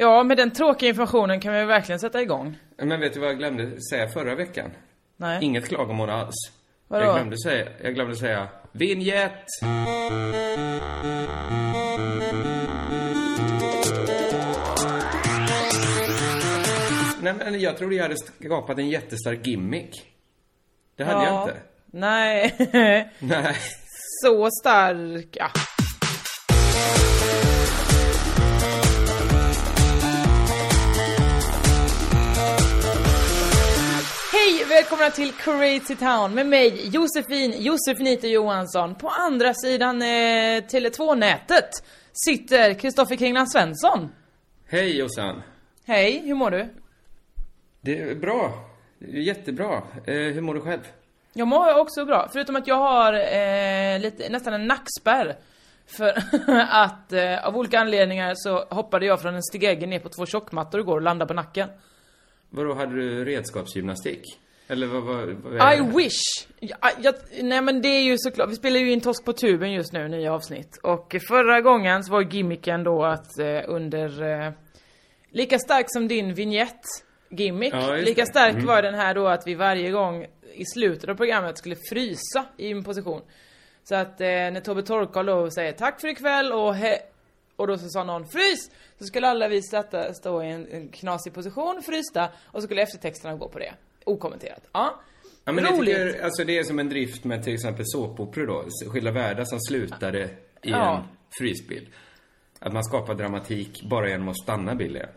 [0.00, 2.58] Ja, med den tråkiga informationen kan vi verkligen sätta igång.
[2.76, 4.70] Men vet du vad jag glömde säga förra veckan?
[5.16, 5.44] Nej.
[5.44, 6.34] Inget klagomål alls.
[6.88, 7.04] Vadå?
[7.04, 9.46] Jag glömde säga, jag glömde säga Vinjett!
[17.22, 20.06] Nej men jag trodde jag hade skapat en jättestark gimmick.
[20.96, 21.56] Det hade jag inte.
[21.86, 22.54] Nej.
[23.18, 23.56] Nej.
[24.24, 25.28] Så stark.
[25.30, 25.50] Ja.
[34.68, 38.94] Välkomna till Crazy Town med mig Josefin Josefinito Johansson.
[38.94, 40.06] På andra sidan eh,
[40.62, 41.70] Tele2-nätet
[42.12, 44.08] sitter Kristoffer Kringland Svensson.
[44.66, 45.42] Hej Jossan.
[45.86, 46.68] Hej, hur mår du?
[47.80, 48.70] Det är bra.
[48.98, 49.82] Jättebra.
[50.06, 50.80] Eh, hur mår du själv?
[51.32, 55.36] Jag mår också bra, förutom att jag har eh, lite, nästan en nackspärr.
[55.86, 56.22] För
[56.70, 60.80] att eh, av olika anledningar så hoppade jag från en stege ner på två tjockmattor
[60.80, 61.68] igår och landade på nacken.
[62.50, 64.22] Vadå, hade du redskapsgymnastik?
[64.70, 66.46] Eller vad, vad, vad I wish!
[66.60, 69.72] Jag, jag, nej men det är ju såklart, vi spelar ju in Torsk på tuben
[69.72, 70.78] just nu, nya avsnitt.
[70.82, 74.52] Och förra gången så var gimmicken då att eh, under, eh,
[75.30, 76.80] lika stark som din vignett
[77.30, 78.66] gimmick, Ja, lika stark Mm.
[78.66, 82.70] var den här då att vi varje gång i slutet av programmet skulle frysa i
[82.70, 83.22] en position.
[83.84, 86.98] Så att eh, när Tobbe Torkal då säger tack för ikväll och he
[87.56, 88.70] och då så sa någon frys!
[88.98, 92.82] Så skulle alla vi sätta, stå i en, en knasig position, frysta och så skulle
[92.82, 93.72] eftertexterna gå på det.
[94.08, 94.62] Okommenterat.
[94.72, 95.00] Ja.
[95.44, 95.96] Ja, men jag Roligt.
[95.96, 99.60] tycker, alltså det är som en drift med till exempel såpoperor då, Skilda världar som
[99.60, 100.28] slutade i
[100.62, 100.96] Ja.
[100.96, 101.02] en
[101.38, 101.86] frysbild.
[102.58, 105.08] Att man skapar dramatik bara genom att stanna bilden.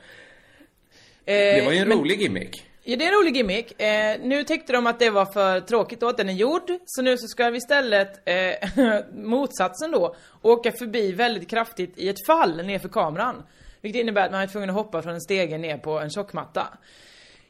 [1.26, 2.68] Det var ju en men- rolig gimmick.
[2.84, 3.82] Ja, det är en rolig gimmick.
[3.82, 6.72] Eh, nu tyckte de att det var för tråkigt då att den är gjord.
[6.86, 8.70] Så nu så ska vi istället, eh,
[9.14, 13.44] motsatsen då, åka förbi väldigt kraftigt i ett fall nerför kameran.
[13.82, 16.68] Vilket innebär att man är tvungen att hoppa från en stege ner på en tjockmatta.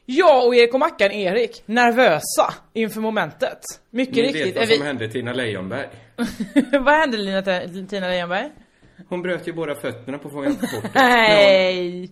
[0.06, 3.58] Jag och Erik och Mackan Erik, nervösa inför momentet.
[3.90, 4.76] Mycket Ni riktigt vet vad är vi...
[4.76, 5.88] som hände Tina Leijonberg.
[6.80, 7.42] vad hände Lina,
[7.88, 8.50] Tina Leijonberg?
[9.08, 10.90] Hon bröt ju båda fötterna på Fången på fortet.
[10.94, 12.10] Nej!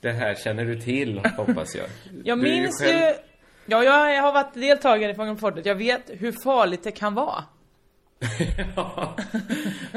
[0.00, 1.86] Det här känner du till, hoppas jag.
[2.24, 3.14] Jag Du minns själv- ju...
[3.66, 5.66] Ja, jag har varit deltagare i Fången på fortet.
[5.66, 7.44] Jag vet hur farligt det kan vara.
[8.76, 9.16] Ja.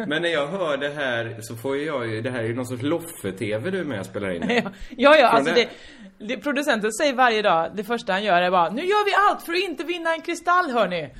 [0.07, 2.65] Men när jag hör det här så får jag ju, det här är ju någon
[2.65, 4.43] sorts Loffe-TV du är med och spelar in.
[4.49, 5.69] Ja, ja, ja alltså det-
[6.17, 9.45] det, producenten säger varje dag, det första han gör är bara Nu gör vi allt
[9.45, 11.09] för att inte vinna en kristall hörni!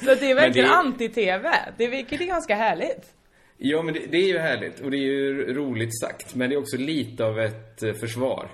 [0.00, 3.04] Så det är verkligen det- anti-TV, det är, vilket är ganska härligt.
[3.56, 6.34] Ja, men det, det är ju härligt och det är ju roligt sagt.
[6.34, 8.48] Men det är också lite av ett eh, försvar.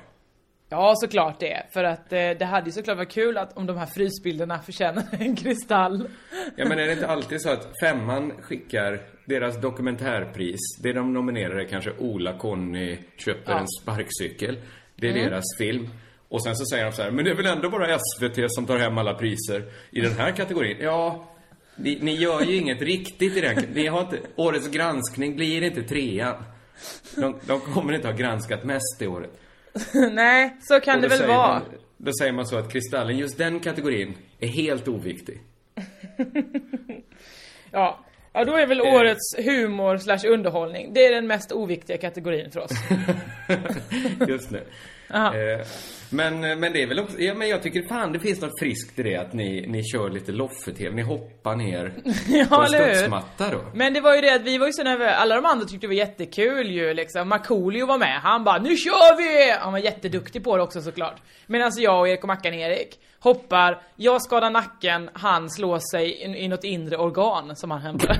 [0.68, 1.62] Ja, såklart det.
[1.72, 5.04] För att eh, det hade ju såklart varit kul att om de här frysbilderna förtjänar
[5.12, 6.08] en kristall.
[6.56, 11.56] Ja, men är det inte alltid så att femman skickar deras dokumentärpris, det de nominerar
[11.58, 13.58] är kanske Ola-Conny köper Ja.
[13.58, 14.56] en sparkcykel.
[14.96, 15.24] Det är Mm.
[15.30, 15.88] deras film.
[16.28, 18.66] Och sen så säger de så här, men det är väl ändå bara SVT som
[18.66, 20.76] tar hem alla priser i den här kategorin?
[20.80, 21.30] Ja,
[21.76, 23.56] ni, ni gör ju inget riktigt i den.
[23.74, 26.44] Ni har inte, årets granskning blir inte trean.
[27.16, 29.30] De, de kommer inte ha granskat mest det året.
[30.12, 31.48] Nej, så kan det väl vara.
[31.48, 31.62] Man,
[31.96, 35.40] då säger man så att Kristallen, just den kategorin, är helt oviktig.
[37.70, 37.98] Ja.
[38.32, 38.94] Ja, då är väl Eh.
[38.94, 42.70] årets humor slash underhållning, det är den mest oviktiga kategorin för oss.
[44.28, 44.62] Just nu.
[45.10, 45.66] Eh,
[46.10, 48.98] men, men det är väl också, ja men jag tycker fan det finns något friskt
[48.98, 52.86] i det att ni, ni kör lite Loffe-TV, ni hoppar ner på Ja, en eller
[52.86, 52.94] hur?
[52.94, 53.64] studsmatta då.
[53.74, 55.80] Men det var ju det att vi var ju så nervösa, alla de andra tyckte
[55.80, 57.28] det var jättekul ju liksom.
[57.28, 61.22] Markoolio var med, han bara 'Nu kör vi!' Han var jätteduktig på det också såklart.
[61.46, 66.44] Medan jag och Erik och Mackan Erik Hoppar, jag skadar nacken, han slår sig i,
[66.44, 68.16] i något inre organ som han hämtar.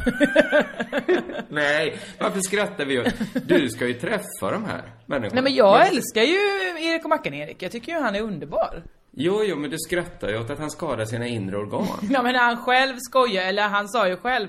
[1.49, 3.15] Nej, varför skrattar vi åt?
[3.47, 5.35] Du ska ju träffa de här människorna.
[5.35, 6.37] Nej men jag älskar ju
[6.79, 7.63] Erik och Mackan-Erik.
[7.63, 8.83] Jag tycker ju han är underbar.
[9.11, 11.87] Jo, jo, men du skrattar ju åt att han skadar sina inre organ.
[12.11, 14.49] Ja men han själv skojar, eller han sa ju själv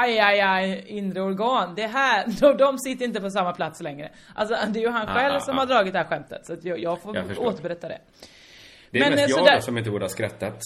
[0.00, 1.74] Aj, aj, aj, inre organ.
[1.74, 4.10] Det här, de, de sitter inte på samma plats längre.
[4.34, 5.60] Alltså det är ju han Ah, själv ah, som ah.
[5.60, 6.46] har dragit det här skämtet.
[6.46, 7.98] Så jag, jag får Jag återberätta det.
[8.94, 10.60] Det är Men, mest eh, jag då som inte borde ha skrattat.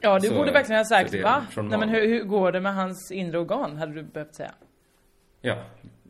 [0.00, 1.46] Ja, du Så- borde verkligen ha sagt det va?
[1.56, 3.76] Nej men hur, hur går det med hans inre organ?
[3.76, 4.52] Hade du behövt säga.
[5.40, 5.64] Ja,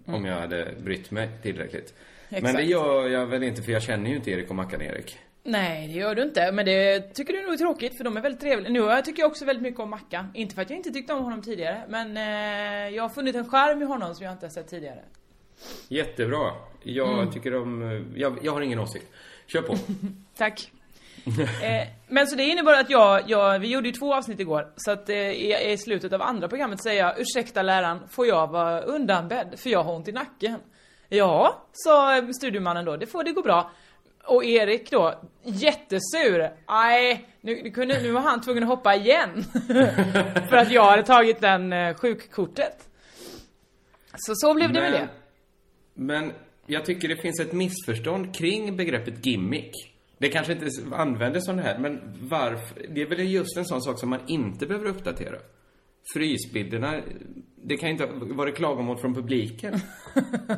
[0.06, 1.94] om jag hade brytt mig tillräckligt.
[2.28, 2.56] Men Exakt.
[2.56, 5.18] det gör jag väl inte, för jag känner ju inte Erik och Mackan-Erik.
[5.42, 6.52] Nej, det gör du inte.
[6.52, 8.72] Men det tycker du nog är tråkigt för de är väldigt trevliga.
[8.72, 10.30] Nu jag tycker jag också väldigt mycket om Mackan.
[10.34, 11.82] Inte för att jag inte tyckte om honom tidigare.
[11.88, 15.00] Men eh, jag har funnit en charm i honom som jag inte har sett tidigare.
[15.88, 16.52] Jättebra.
[16.82, 17.30] Jag Mm.
[17.32, 18.04] tycker om...
[18.16, 19.06] Jag, jag har ingen åsikt.
[19.46, 19.76] Kör på.
[20.36, 20.70] Tack.
[21.62, 24.72] eh, men så det innebar att jag, jag, vi gjorde ju två avsnitt igår.
[24.76, 28.46] Så att eh, i, i slutet av andra programmet säger jag ursäkta läraren, får jag
[28.46, 29.54] vara undanbedd?
[29.56, 30.58] För jag har ont i nacken.
[31.08, 33.70] Ja, sa studiomannen då, det får det gå bra.
[34.24, 36.50] Och Erik då, jättesur.
[36.68, 39.44] Nej, nu, nu, kunde, nu var han tvungen att hoppa igen.
[40.48, 42.88] För att jag hade tagit den eh, sjukkortet.
[44.16, 45.08] Så så blev det med det.
[45.94, 46.32] Men
[46.66, 49.95] jag tycker det finns ett missförstånd kring begreppet gimmick.
[50.18, 52.86] Det kanske inte användes som det här, men varför?
[52.88, 55.38] Det är väl just en sån sak som man inte behöver uppdatera.
[56.14, 57.00] Frysbilderna,
[57.56, 59.74] det kan inte vara klagomål från publiken.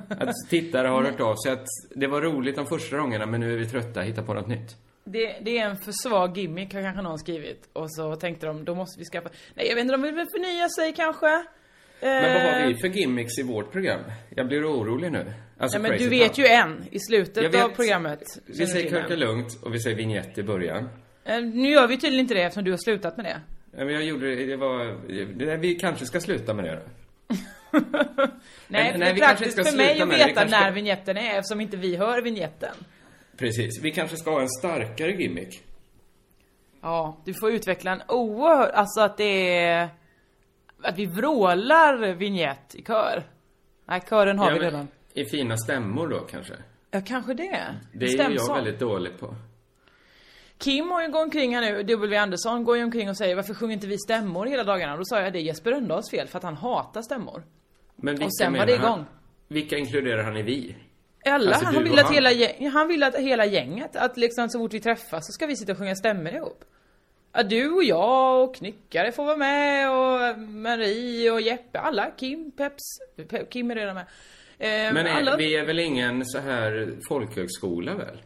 [0.09, 3.53] Att tittare har hört av sig att det var roligt de första gångerna, men nu
[3.53, 4.77] är vi trötta, hitta på något nytt.
[5.05, 7.69] Det, det är en för svag gimmick har kanske någon skrivit.
[7.73, 9.29] Och så tänkte de, då måste vi skaffa...
[9.55, 11.45] Nej jag vet inte, de vill väl förnya sig kanske?
[12.01, 14.01] Men vad har Eh, vi för gimmicks i vårt program?
[14.37, 15.33] Jag blir orolig nu.
[15.59, 17.65] Alltså Nej men du vet ju en i slutet vet.
[17.65, 18.21] av programmet.
[18.47, 19.19] Vi säger den?
[19.19, 20.89] lugnt och vi säger vignett i början.
[21.25, 23.41] Eh, Nu gör vi tydligen inte det eftersom du har slutat med det.
[23.79, 25.57] Ja, men jag gjorde det, det var...
[25.57, 26.83] Vi kanske ska sluta med det då.
[27.79, 28.29] Nej,
[28.69, 31.77] nej, för det är praktiskt för mig att veta när ska- vignetten är eftersom inte
[31.77, 32.75] vi hör vignetten.
[33.37, 33.81] Precis.
[33.83, 35.63] Vi kanske ska ha en starkare gimmick.
[36.83, 39.89] Ja, du får utveckla en oerhört, alltså att det är...
[40.83, 43.23] Att vi vrålar vignett i kör.
[43.85, 44.89] Nej, kören har Ja, vi redan.
[45.15, 46.55] I fina stämmor då kanske.
[46.91, 47.75] Ja, kanske det.
[47.93, 48.47] Det är Stämsång.
[48.57, 49.35] jag väldigt dålig på.
[50.59, 52.17] Kim har ju gått omkring här nu, W.
[52.17, 54.97] Andersson går ju omkring och säger varför sjunger inte vi stämmor hela dagarna?
[54.97, 57.43] Då sa jag det är Jesper Rönndahls fel för att han hatar stämmor.
[57.97, 58.85] Men vilka Och sen var det han?
[58.93, 59.07] igång.
[59.49, 60.77] Vilka inkluderar han i vi?
[61.27, 62.15] Alla, Alltså, han vill att han.
[62.15, 62.31] hela
[62.73, 65.73] han vill att hela gänget, att liksom så fort vi träffas så ska vi sitta
[65.73, 66.65] och sjunga stämmor ihop.
[67.33, 72.51] Ja, du och jag och Knyckare får vara med och Marie och Jeppe, alla, Kim,
[72.57, 72.83] Peps,
[73.17, 74.05] Pe- Kim är redan med.
[74.59, 78.17] Eh, Men är, alla, vi är väl ingen så här folkhögskola väl?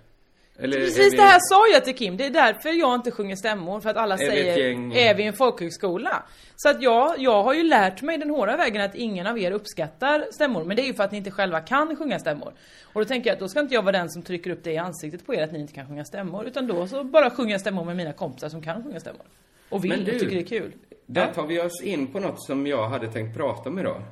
[0.62, 1.17] Eller är Precis vi...
[1.17, 3.97] det här sa jag till Kim, det är därför jag inte sjunger stämmor, för att
[3.97, 6.23] alla vi ett säger gäng- Är vi en folkhögskola?
[6.56, 9.50] Så att jag, jag har ju lärt mig den hårda vägen att ingen av er
[9.50, 12.53] uppskattar stämmor, men det är ju för att ni inte själva kan sjunga stämmor.
[12.93, 14.73] Och då tänker jag att då ska inte jag vara den som trycker upp det
[14.73, 17.59] i ansiktet på er att ni inte kan sjunga stämmor, utan då så bara sjunga
[17.59, 19.26] stämmor med mina kompisar som kan sjunga stämmor.
[19.69, 20.73] Och vill Men du- och tycker det är kul.
[21.06, 24.03] Där tar vi oss in på något som jag hade tänkt prata om idag.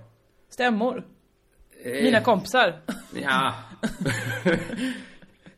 [0.51, 1.05] Stämmor.
[1.85, 2.75] Eh, Mina kompisar.
[3.23, 3.55] Ja.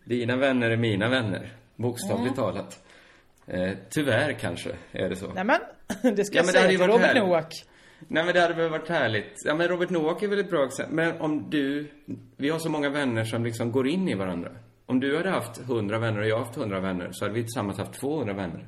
[0.04, 1.52] Dina vänner är mina vänner.
[1.76, 2.52] Bokstavligt Mm.
[2.52, 2.84] talat.
[3.46, 5.32] Eh, tyvärr kanske är det så.
[5.32, 5.60] Nej men,
[6.16, 7.22] det ska Ja, jag säga till Robert härligt.
[7.22, 7.52] Noack.
[8.08, 9.32] Nej men det hade väl varit härligt.
[9.44, 10.94] Ja men Robert Noack är väl ett bra exempel.
[10.96, 11.90] Men om du,
[12.36, 14.50] vi har så många vänner som liksom går in i varandra.
[14.86, 17.78] Om du hade haft 100 vänner och jag haft 100 vänner så hade vi tillsammans
[17.78, 18.66] haft 200 vänner.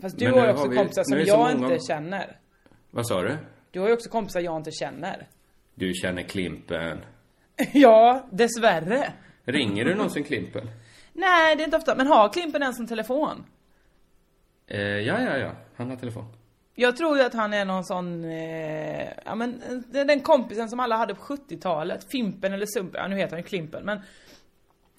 [0.00, 2.36] Fast du Men har har också vi- kompisar som jag många- inte känner.
[2.90, 3.36] Vad sa du?
[3.70, 5.26] Du har ju också kompisar jag inte känner.
[5.74, 6.98] Du känner Klimpen.
[7.72, 9.12] Ja, dessvärre.
[9.48, 10.70] Ringer du någonsin Klimpen?
[11.12, 11.94] Nej, det är inte ofta.
[11.94, 13.44] Men har Klimpen ens en telefon?
[14.66, 15.50] Eh, ja, ja, ja.
[15.76, 16.24] Han har telefon.
[16.74, 20.80] Jag tror ju att han är någon sån, eh, ja men den, den kompisen som
[20.80, 22.10] alla hade på 70-talet.
[22.10, 23.84] Fimpen eller Sumpen, ja nu heter han ju Klimpen.
[23.84, 24.00] Men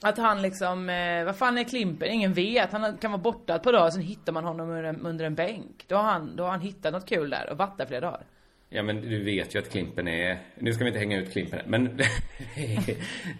[0.02, 2.12] att han liksom, eh, vad fan är Klimpen?
[2.12, 2.72] Ingen vet.
[2.72, 5.36] Han kan vara borta ett par dagar, sen hittar man honom under en, under en
[5.36, 5.86] bänk.
[5.88, 8.26] Då har, han, då har han hittat något kul där och varit där flera dagar.
[8.70, 10.40] Ja, men du vet ju att Klimpen är...
[10.56, 12.00] Nu ska vi inte hänga ut Klimpen, men...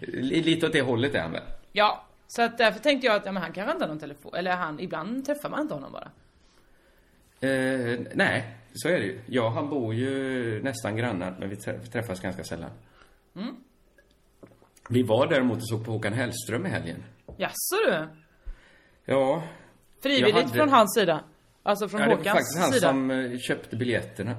[0.12, 1.42] lite åt det hållet är han väl?
[1.72, 4.34] Ja, så att därför tänkte jag att ja, men han kanske inte har någon telefon.
[4.34, 6.10] Eller han, ibland träffar man inte honom bara.
[7.50, 9.20] Eh, nej, så är det ju.
[9.26, 12.70] Ja, han bor ju nästan grannar, men vi trä- träffas ganska sällan.
[13.36, 13.56] Mm.
[14.88, 17.04] Vi var däremot och såg på Håkan Hellström i helgen.
[17.36, 18.08] Jaså du?
[19.04, 19.42] Ja,
[20.02, 21.24] Frivilligt hade- från hans sida?
[21.62, 22.88] Alltså från ja det var Håkans faktiskt han sida?
[22.88, 24.36] som eh, köpte biljetterna.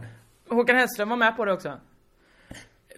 [0.56, 1.80] Håkan Hellström var med på det också?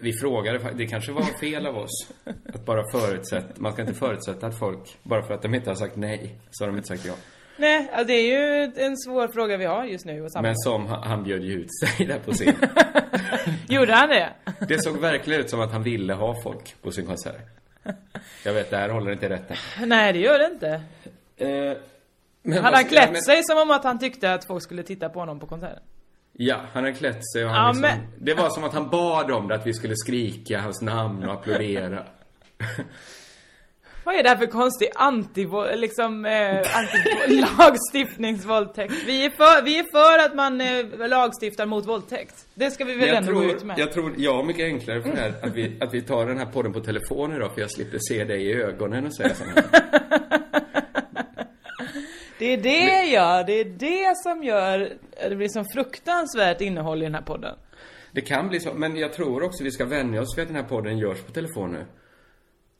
[0.00, 2.08] Vi frågade, det kanske var fel av oss.
[2.54, 5.74] Att bara förutsätta, man ska inte förutsätta att folk, bara för att de inte har
[5.74, 7.14] sagt nej, så har de inte sagt ja.
[7.56, 10.28] Nej, alltså det är ju en svår fråga vi har just nu.
[10.42, 12.54] Men som han, bjöd ju ut sig där på scen.
[13.68, 14.32] Gjorde han det?
[14.68, 17.42] Det såg verkligen ut som att han ville ha folk på sin konsert.
[18.44, 19.52] Jag vet, det här håller inte rätt.
[19.86, 20.82] Nej, det gör det inte.
[21.36, 25.08] Eh, Hade han klätt men- sig som om att han tyckte att folk skulle titta
[25.08, 25.82] på honom på konserten?
[26.36, 28.90] Ja, han hade klätt sig och Ja, han liksom, men- Det var som att han
[28.90, 32.04] bad om det, att vi skulle skrika hans namn och applådera.
[34.04, 38.92] Vad är det här för konstig anti liksom, eh, anti lagstiftningsvåldtäkt?
[39.06, 42.46] Vi är, för, vi är för att man eh, lagstiftar mot våldtäkt.
[42.54, 43.78] Det ska vi väl jag ändå gå ut tror, med?
[43.78, 46.46] jag tror, ja, mycket enklare för det här, att vi, att vi tar den här
[46.46, 49.64] podden på telefon idag, för jag slipper se dig i ögonen och säga sånt här.
[52.38, 54.92] Det är det ja, det är det som gör
[55.28, 57.56] det blir så fruktansvärt innehåll i den här podden.
[58.12, 60.56] Det kan bli så, men jag tror också vi ska vänja oss vid att den
[60.56, 61.86] här podden görs på telefon nu.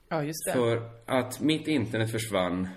[0.08, 0.52] Ja, just det.
[0.52, 2.68] För att mitt internet försvann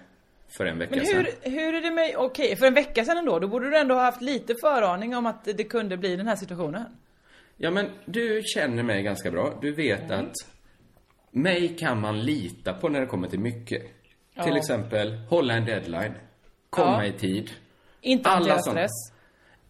[0.57, 1.25] för en vecka Men sedan.
[1.41, 3.95] hur, hur är det med, okej, för en vecka sedan ändå, då borde du ändå
[3.95, 6.85] ha haft lite föraning om att det kunde bli den här situationen.
[7.57, 9.57] Ja, men du känner mig ganska bra.
[9.61, 10.25] Du vet Mm.
[10.25, 10.33] att
[11.31, 13.81] mig kan man lita på när det kommer till mycket.
[13.81, 13.91] Till
[14.53, 14.57] Ja.
[14.57, 16.13] exempel hålla en deadline,
[16.69, 17.05] komma Ja.
[17.05, 17.49] i tid.
[18.01, 18.71] Inte Alla såna.
[18.73, 19.16] stress.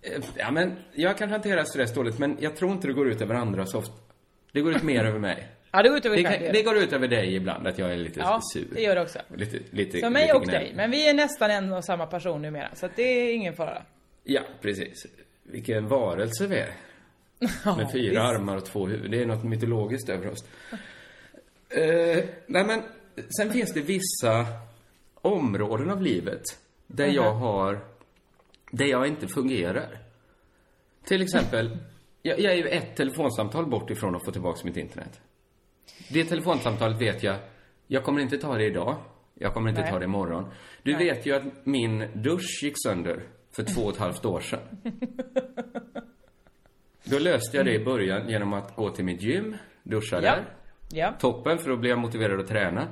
[0.01, 3.21] Eh, Ja, men jag kan hantera stress dåligt, men jag tror inte det går ut
[3.21, 3.93] över andra så ofta.
[4.51, 5.47] Det går ut mer över mig.
[5.71, 7.91] Ja, det går ut över Det, kan, det går ut över dig ibland, att jag
[7.93, 8.67] är lite Ja, sur.
[8.73, 9.19] det gör det också.
[9.35, 10.53] Lite, lite, För mig lite och gnäll.
[10.63, 13.53] dig, men vi är nästan en och samma person numera, så att det är ingen
[13.53, 13.81] fara.
[14.23, 15.05] Ja, precis.
[15.43, 16.69] Vilken varelse vi är.
[17.77, 18.17] Med fyra visst.
[18.21, 19.11] armar och två huvuden.
[19.11, 20.45] Det är något mytologiskt över oss.
[21.69, 22.81] Eh, nej, men
[23.37, 24.45] sen finns det vissa
[25.21, 26.41] områden av livet
[26.87, 27.79] där jag har...
[28.71, 29.97] Där jag inte fungerar.
[31.05, 31.77] Till exempel,
[32.21, 35.21] jag, jag är ju ett telefonsamtal bort ifrån att få tillbaka mitt internet.
[36.09, 37.37] Det telefonsamtalet vet jag,
[37.87, 38.97] jag kommer inte ta det idag.
[39.33, 39.91] Jag kommer inte Nej.
[39.91, 40.51] ta det imorgon.
[40.83, 41.05] Du Nej.
[41.05, 43.23] vet ju att min dusch gick sönder
[43.55, 44.59] för två och ett halvt år sedan.
[47.03, 50.21] Då löste jag det i början genom att gå till mitt gym, duscha Ja.
[50.21, 50.45] där.
[50.91, 51.13] Ja.
[51.19, 52.87] Toppen, för då blev jag motiverad att träna.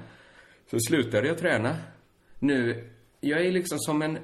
[0.72, 1.76] Så slutade jag träna.
[2.40, 2.90] Nu,
[3.20, 4.18] jag är liksom som en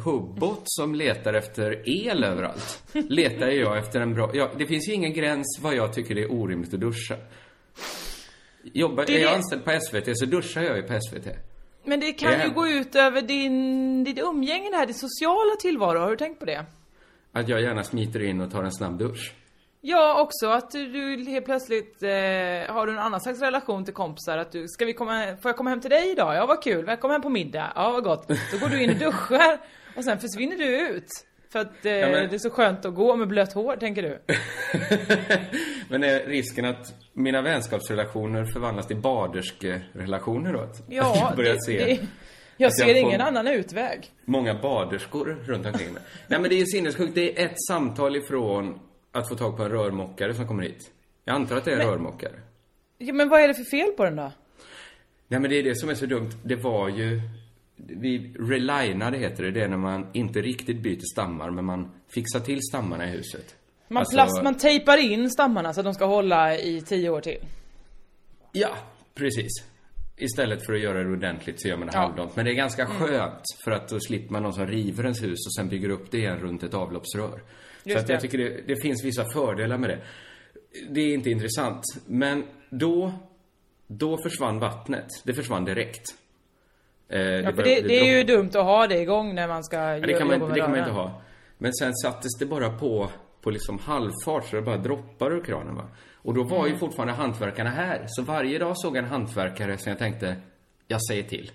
[0.00, 2.82] hubbot som letar efter el överallt.
[2.92, 4.30] Letar jag efter en bra...
[4.34, 7.16] Ja, det finns ju ingen gräns vad jag tycker det är orimligt att duscha.
[8.62, 11.26] Jobbar, Det är jag anställd på SVT så duschar jag ju på SVT.
[11.84, 15.56] Men det kan Det ju gå ut över din, ditt umgänge det här, din sociala
[15.60, 15.98] tillvaro.
[15.98, 16.64] Har du tänkt på det?
[17.32, 19.34] Att jag gärna smiter in och tar en snabb dusch.
[19.80, 20.86] Ja, också att du,
[21.16, 22.08] du helt plötsligt eh,
[22.74, 24.38] har du en annan slags relation till kompisar.
[24.38, 26.36] Att du, ska vi komma, får jag komma hem till dig idag?
[26.36, 26.84] Ja, vad kul.
[26.84, 27.72] Välkommen hem på middag.
[27.74, 28.28] Ja, vad gott.
[28.28, 29.58] Då går du in och duschar
[29.96, 31.08] och sen försvinner du ut.
[31.52, 34.18] För att eh, men- det är så skönt att gå med blött hår, tänker du.
[35.88, 40.60] Men är risken att mina vänskapsrelationer förvandlas till baderskerelationer då?
[40.60, 41.98] Att Ja, jag det, se det, jag
[42.56, 44.06] jag ser får- ingen annan utväg.
[44.24, 46.02] många baderskor runt omkring mig.
[46.28, 47.14] Nej men det är ju sinnessjukt.
[47.14, 48.78] Det är ett samtal ifrån
[49.12, 50.90] att få tag på en rörmokare som kommer hit.
[51.24, 52.32] Jag antar att det är en rörmokare.
[52.98, 54.32] Ja, men vad är det för fel på den då?
[55.28, 56.30] Nej men det är det som är så dumt.
[56.44, 57.20] Det var ju...
[57.76, 59.50] Vi relinade heter det.
[59.50, 63.54] Det är när man inte riktigt byter stammar men man fixar till stammarna i huset.
[63.88, 67.20] Man, Alltså- plast, man tejpar in stammarna så att de ska hålla i tio år
[67.20, 67.38] till.
[68.52, 68.68] Ja,
[69.14, 69.50] precis.
[70.16, 72.00] Istället för att göra det ordentligt så gör man det Ja.
[72.00, 72.36] halvdant.
[72.36, 75.46] Men det är ganska skönt för att då slipper man någon som river ens hus
[75.46, 77.42] och sen bygger upp det igen runt ett avloppsrör.
[77.84, 78.20] Just så att jag det.
[78.22, 79.98] tycker det, det finns vissa fördelar med det.
[80.90, 81.82] Det är inte intressant.
[82.06, 83.12] Men då,
[83.86, 85.06] då försvann vattnet.
[85.24, 86.04] Det försvann direkt.
[87.08, 89.64] Eh, Ja, för började- det, det är ju dumt att ha det igång när man
[89.64, 91.22] ska Ja, det kan man, jobba med det kan man inte ha.
[91.58, 93.08] Men sen sattes det bara på,
[93.42, 95.84] på liksom halvfart så det bara droppar ur kranen va.
[96.14, 96.70] Och då var Mm.
[96.72, 98.04] ju fortfarande hantverkarna här.
[98.08, 100.36] Så varje dag såg jag en hantverkare som jag tänkte,
[100.88, 101.50] jag säger till.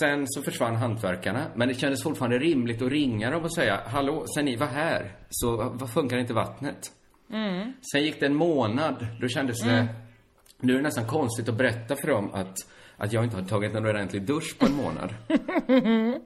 [0.00, 4.24] Sen så försvann hantverkarna, men det kändes fortfarande rimligt att ringa dem och säga, hallå,
[4.34, 6.92] sen ni var här, så vad funkar inte vattnet?
[7.32, 7.72] Mm.
[7.92, 9.86] Sen gick det en månad, då kändes det,
[10.60, 12.54] nu är det nästan konstigt att berätta för dem att,
[13.00, 15.14] att jag inte har tagit en ordentlig dusch på en månad.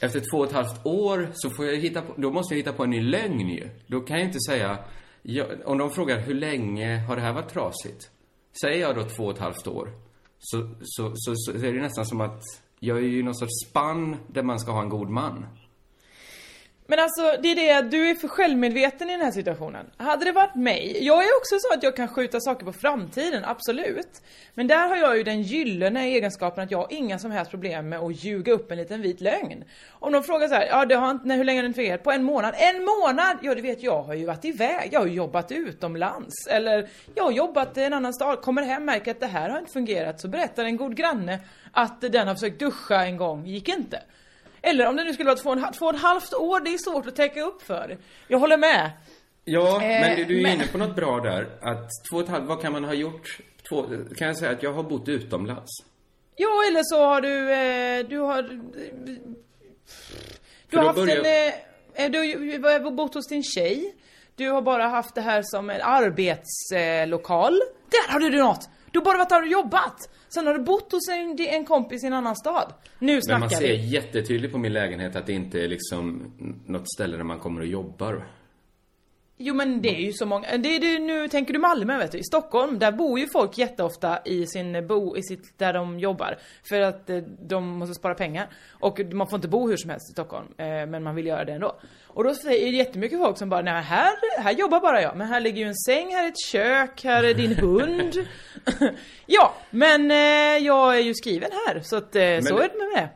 [0.00, 2.72] Efter två och ett halvt år så får jag hitta på, då måste jag hitta
[2.72, 3.68] på en ny lögn ju.
[3.86, 4.78] Då kan jag inte säga,
[5.22, 8.10] jag, om de frågar hur länge har det här varit trasigt?
[8.60, 9.90] Säger jag då två och ett halvt år,
[10.38, 12.42] så, så, så, så är det nästan som att
[12.80, 15.46] jag är ju i någon sorts spann där man ska ha en god man.
[16.86, 19.86] Men alltså, det är det att du är för självmedveten i den här situationen.
[19.96, 23.44] Hade det varit mig, jag är också så att jag kan skjuta saker på framtiden,
[23.44, 24.22] absolut.
[24.54, 27.88] Men där har jag ju den gyllene egenskapen att jag har inga som helst problem
[27.88, 29.64] med att ljuga upp en liten vit lögn.
[29.90, 32.02] Om de frågar så här, ja det har inte, nej, hur länge har den fungerat?
[32.02, 32.54] På en månad?
[32.56, 33.36] En månad?
[33.42, 36.46] Ja du vet, jag har ju varit iväg, jag har ju jobbat utomlands.
[36.50, 39.58] Eller, jag har jobbat i en annan stad, kommer hem, märker att det här har
[39.58, 40.20] inte fungerat.
[40.20, 41.38] Så berättar en god granne
[41.72, 44.00] att den har försökt duscha en gång, gick inte.
[44.66, 46.74] Eller om det nu skulle vara två och, en, två och ett halvt år, det
[46.74, 47.98] är svårt att täcka upp för.
[48.28, 48.90] Jag håller med.
[49.44, 51.42] Ja, Eh, men du, du är men- inne på något bra där.
[51.62, 53.38] Att två och ett halvt, vad kan man ha gjort?
[53.68, 53.82] Två,
[54.16, 55.70] kan jag säga att jag har bott utomlands.
[56.36, 58.42] Ja, eller så har du, eh, du har...
[58.42, 59.18] Du
[60.70, 61.08] då har haft en...
[61.08, 62.18] Eh, eh, du
[62.62, 63.94] har bott hos din tjej.
[64.36, 67.60] Du har bara haft det här som en arbetslokal.
[67.90, 68.68] Där har du något!
[68.96, 70.10] Du har bara varit där och jobbat!
[70.28, 72.72] Sen har du bott hos en, en kompis i en annan stad.
[72.98, 73.86] Nu Men snackar man ser vi.
[73.86, 76.32] jättetydligt på min lägenhet att det inte är liksom
[76.66, 78.26] något ställe där man kommer och jobbar.
[79.38, 82.18] Jo men det är ju så många, det det, nu tänker du Malmö vet du,
[82.18, 86.38] i Stockholm, där bor ju folk jätteofta i sin bo, i sitt, där de jobbar.
[86.68, 87.16] För att eh,
[87.48, 88.48] de måste spara pengar.
[88.70, 91.44] Och man får inte bo hur som helst i Stockholm, eh, men man vill göra
[91.44, 91.76] det ändå.
[92.06, 94.12] Och då säger det jättemycket folk som bara, nej här,
[94.42, 97.24] här jobbar bara jag, men här ligger ju en säng, här är ett kök, här
[97.24, 98.14] är din hund.
[99.26, 102.92] ja, men eh, jag är ju skriven här, så att eh, så är det med
[102.94, 103.08] det.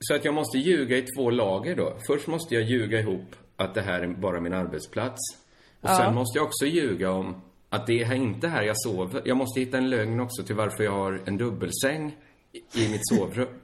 [0.00, 1.96] Så att jag måste ljuga i två lager då.
[2.06, 5.43] Först måste jag ljuga ihop att det här är bara min arbetsplats.
[5.84, 5.96] Och Ja.
[5.96, 9.22] sen måste jag också ljuga om att det är inte här jag sover.
[9.24, 12.16] Jag måste hitta en lögn också till varför jag har en dubbelsäng
[12.52, 13.48] i- mitt sovrum.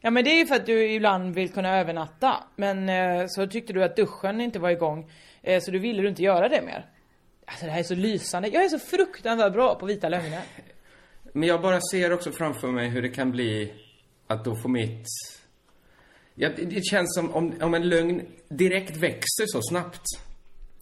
[0.00, 2.36] Ja men det är ju för att du ibland vill kunna övernatta.
[2.56, 5.10] Men eh, så tyckte du att duschen inte var igång.
[5.42, 6.86] Eh, så du ville du inte göra det mer.
[7.46, 8.48] Alltså det här är så lysande.
[8.48, 10.40] Jag är så fruktansvärt bra på vita lögner.
[11.32, 13.72] Men jag bara ser också framför mig hur det kan bli
[14.26, 15.06] att då få mitt...
[16.34, 20.02] Ja, det, det känns som om, om en lögn direkt växer så snabbt.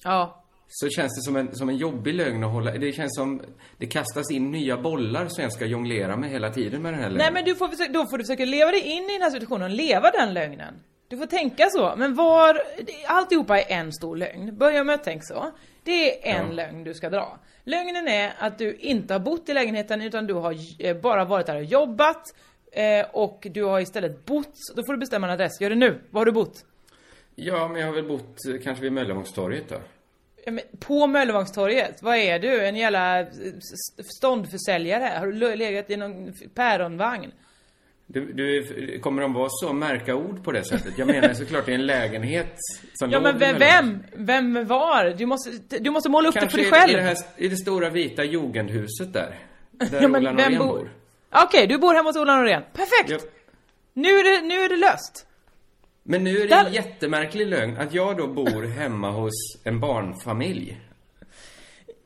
[0.04, 0.44] Ja.
[0.68, 2.70] Så känns det som en, som en jobbig lögn att hålla...
[2.72, 3.42] Det känns som
[3.78, 7.08] det kastas in nya bollar som jag ska jonglera med hela tiden med den här
[7.10, 7.24] lögnen.
[7.24, 9.30] Nej men du får försöka, då får du försöka leva dig in i den här
[9.30, 10.74] situationen och leva den lögnen.
[11.08, 11.94] Du får tänka så.
[11.96, 12.62] Men var,
[13.06, 14.56] alltihopa är en stor lögn.
[14.58, 15.50] Börja med att tänka så.
[15.82, 16.52] Det är en Ja.
[16.52, 17.38] lögn du ska dra.
[17.64, 21.46] Lögnen är att du inte har bott i lägenheten utan du har eh, bara varit
[21.46, 22.22] där och jobbat.
[22.72, 25.60] Eh, och du har istället bott, då får du bestämma en adress.
[25.60, 26.00] Gör det nu.
[26.10, 26.64] Var har du bott?
[27.34, 29.76] Ja, men jag har väl bott eh, kanske vid Möllevångstorget då.
[30.80, 32.02] På Möllevångstorget?
[32.02, 32.66] Vad är du?
[32.66, 35.18] En jävla eh, st- ståndförsäljare?
[35.18, 37.32] Har du le- legat i någon päronvagn?
[38.08, 40.98] Du, du, kommer de vara så märka ord på det sättet?
[40.98, 42.54] Jag menar såklart i en lägenhet
[42.94, 44.02] som Ja men vem, vem?
[44.14, 45.14] Vem var?
[45.18, 46.90] Du måste, du måste måla upp det för Kanske dig själv.
[46.90, 49.38] i, det här, i det stora vita jugendhuset där.
[49.70, 50.90] Där Ja, men Ola Norén bor-.
[51.44, 52.62] Okej, du bor hemma hos Ola Norén.
[52.72, 53.10] Perfekt!
[53.10, 53.18] Ja.
[53.94, 55.25] Nu, är det, nu är det löst.
[56.08, 59.32] Men nu är det en jättemärklig lögn att jag då bor hemma hos
[59.64, 60.80] en barnfamilj.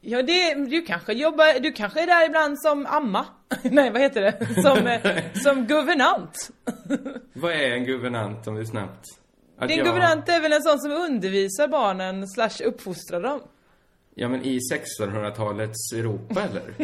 [0.01, 3.27] Ja, det, du kanske jobbar, du kanske är där ibland som amma.
[3.63, 4.63] Nej, vad heter det?
[4.63, 6.51] Som, eh, som guvernant.
[7.33, 9.05] Vad är en guvernant om vi snabbt...
[9.59, 13.41] Att Din jag- guvernant är väl en sån som undervisar barnen slash uppfostrar dem?
[14.15, 14.59] Ja, men i
[15.01, 16.75] 1600-talets Europa, eller?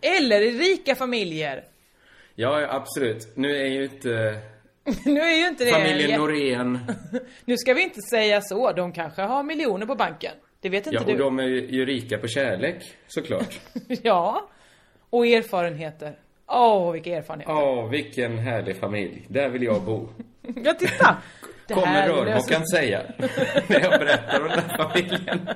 [0.18, 1.64] Eller i rika familjer.
[2.34, 3.36] Ja, absolut.
[3.36, 4.38] Nu är ju inte
[5.04, 5.70] Nu är ju inte det...
[5.70, 6.78] familjen Norén...
[7.44, 10.32] Nu ska vi inte säga så, de kanske har miljoner på banken.
[10.60, 11.16] Det vet inte Ja, och du.
[11.18, 13.60] de är ju rika på kärlek, såklart.
[14.02, 14.48] Ja.
[15.10, 16.14] Och erfarenheter.
[16.46, 17.52] Åh, vilka erfarenheter.
[17.54, 19.26] Åh, vilken härlig familj.
[19.28, 20.08] Där vill jag bo.
[20.64, 21.16] Ja, titta!
[21.66, 23.02] Det Kommer rörmokaren säga.
[23.68, 25.48] När jag berättar om den här familjen.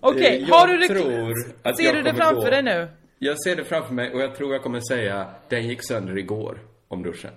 [0.00, 0.88] Okej, Eh, har du det...
[0.88, 2.88] tror att Ser jag du det framför gå- dig nu?
[3.22, 6.58] Jag ser det framför mig och jag tror jag kommer säga den gick sönder igår
[6.88, 7.30] om duschen.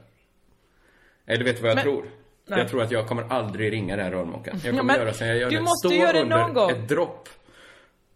[1.26, 2.10] Eller vet du vad jag Men- tror?
[2.48, 2.60] Nej.
[2.60, 4.60] Jag tror att jag kommer aldrig ringa den rörmokaren.
[4.64, 5.62] Jag kommer men göra som jag gör du nu.
[5.62, 6.70] måste Stå göra det under någon gång.
[6.72, 7.30] ett dropp.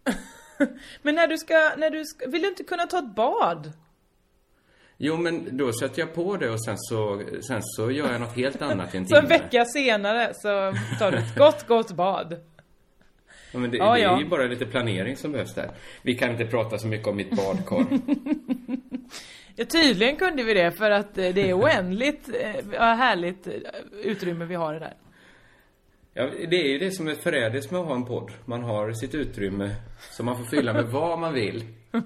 [1.02, 3.72] Men när du ska, när du ska, vill du inte kunna ta ett bad?
[4.98, 8.36] Jo, men då sätter jag på det och sen så, sen så gör jag något
[8.36, 9.38] helt annat i en Så en timme.
[9.38, 12.40] vecka senare så tar du ett gott, gott bad.
[13.52, 14.20] Ja, men det, Ja, det är ja.
[14.20, 15.72] ju bara lite planering som behövs där.
[16.02, 17.86] Vi kan inte prata så mycket om mitt badkar.
[19.60, 22.30] Ja, tydligen kunde vi det för att eh, det är oändligt
[22.74, 23.54] eh, härligt eh,
[24.04, 24.94] utrymme vi har där.
[26.14, 28.32] Ja, det är ju det som är förrädiskt med att ha en podd.
[28.46, 29.76] Man har sitt utrymme
[30.12, 31.64] som man får fylla med vad man vill.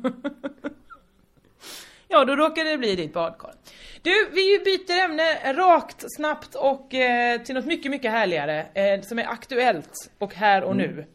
[2.07, 3.53] Ja, då råkar det bli ditt badkar.
[4.01, 9.19] Du, vi byter ämne rakt, snabbt och eh, till något mycket, mycket härligare eh, som
[9.19, 11.05] är aktuellt och här och nu.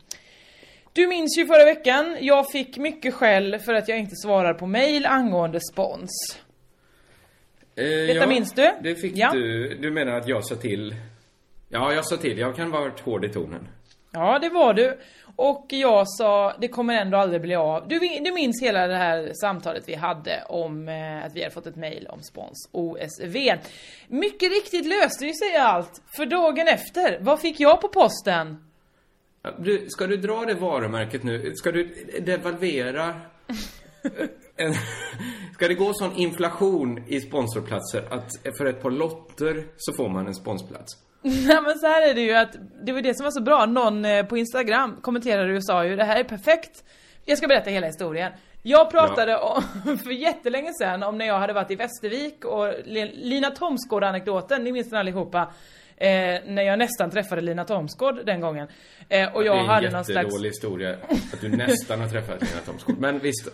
[0.96, 4.66] Du minns ju förra veckan, jag fick mycket skäll för att jag inte svarar på
[4.66, 6.38] mail angående spons.
[7.76, 8.70] Eh, Detta minns du?
[8.82, 9.30] Det fick Ja.
[9.32, 9.74] du.
[9.74, 10.94] Du menar att jag sa till?
[11.68, 12.38] Ja, jag sa till.
[12.38, 13.68] Jag kan vara hård i tonen.
[14.12, 14.98] Ja, det var du.
[15.36, 17.88] Och jag sa, det kommer ändå aldrig bli av.
[17.88, 21.66] Du, du minns hela det här samtalet vi hade om eh, att vi hade fått
[21.66, 23.36] ett mail om spons OSV.
[24.08, 26.02] Mycket riktigt löste ju sig allt.
[26.16, 28.62] För dagen efter, vad fick jag på posten?
[29.46, 31.52] Ja, Du, ska du dra det varumärket nu?
[31.54, 33.14] Ska du devalvera?
[34.58, 34.74] En,
[35.54, 40.26] Ska det gå sån inflation i sponsorplatser att för ett par lotter så får man
[40.26, 40.92] en sponsplats?
[41.22, 42.56] Nej men så här är det ju att
[42.86, 43.66] det var det som var så bra.
[43.66, 46.84] Någon eh, på Instagram kommenterade och sa ju det här är perfekt.
[47.24, 48.32] Jag ska berätta hela historien.
[48.62, 49.62] Jag pratade om,
[50.04, 54.72] för jättelänge sedan om när jag hade varit i Västervik och Li- Lina Thomsgård-anekdoten, ni
[54.72, 55.52] minns den allihopa.
[55.96, 58.68] Eh, när jag nästan träffade Lina Thomsgård den gången.
[59.08, 60.24] Eh, och jag det är hade en någon slags...
[60.24, 60.96] jättedålig historia
[61.32, 62.98] att du nästan har träffat Lina Thomsgård.
[62.98, 63.48] Men visst.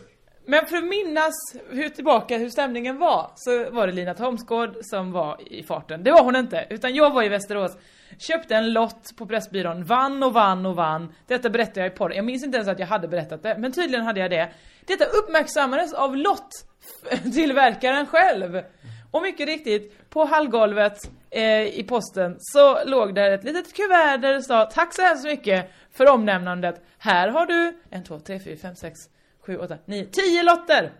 [0.46, 1.34] Men för att minnas
[1.70, 6.04] hur tillbaka hur stämningen var så var det Lina Thomsgård som var i farten.
[6.04, 7.76] Det var hon inte, utan jag var i Västerås,
[8.18, 11.14] köpte en lott på Pressbyrån, vann och vann och vann.
[11.26, 12.16] Detta berättade jag i podden.
[12.16, 14.48] Jag minns inte ens att jag hade berättat det, men tydligen hade jag det.
[14.86, 18.62] Detta uppmärksammades av lotttillverkaren själv.
[19.10, 24.32] Och mycket riktigt, på hallgolvet eh, i posten så låg där ett litet kuvert där
[24.32, 26.82] det sa Tack så hemskt mycket för omnämnandet.
[26.98, 28.98] Här har du en, två, tre, fyra, fem, sex,
[29.46, 30.92] sju, åtta, nio, tio lotter!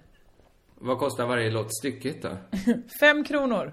[0.85, 2.31] Vad kostar varje lott stycket då?
[3.01, 3.73] Fem kronor.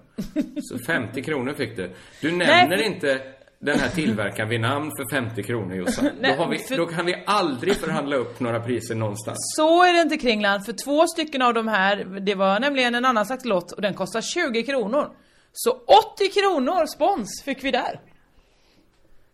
[0.61, 1.91] Så 50 kronor fick du.
[2.21, 2.85] Du nämner Nej.
[2.85, 3.21] inte
[3.59, 6.05] den här tillverkaren vid namn för 50 kronor Jossan.
[6.05, 9.37] Då, Nej, har vi, för- då kan vi aldrig förhandla upp några priser någonstans.
[9.57, 13.05] Så är det inte Kringland, för två stycken av de här, det var nämligen en
[13.05, 15.09] annan slags lott och den kostar 20 kronor.
[15.51, 17.99] Så 80 kronor spons fick vi där.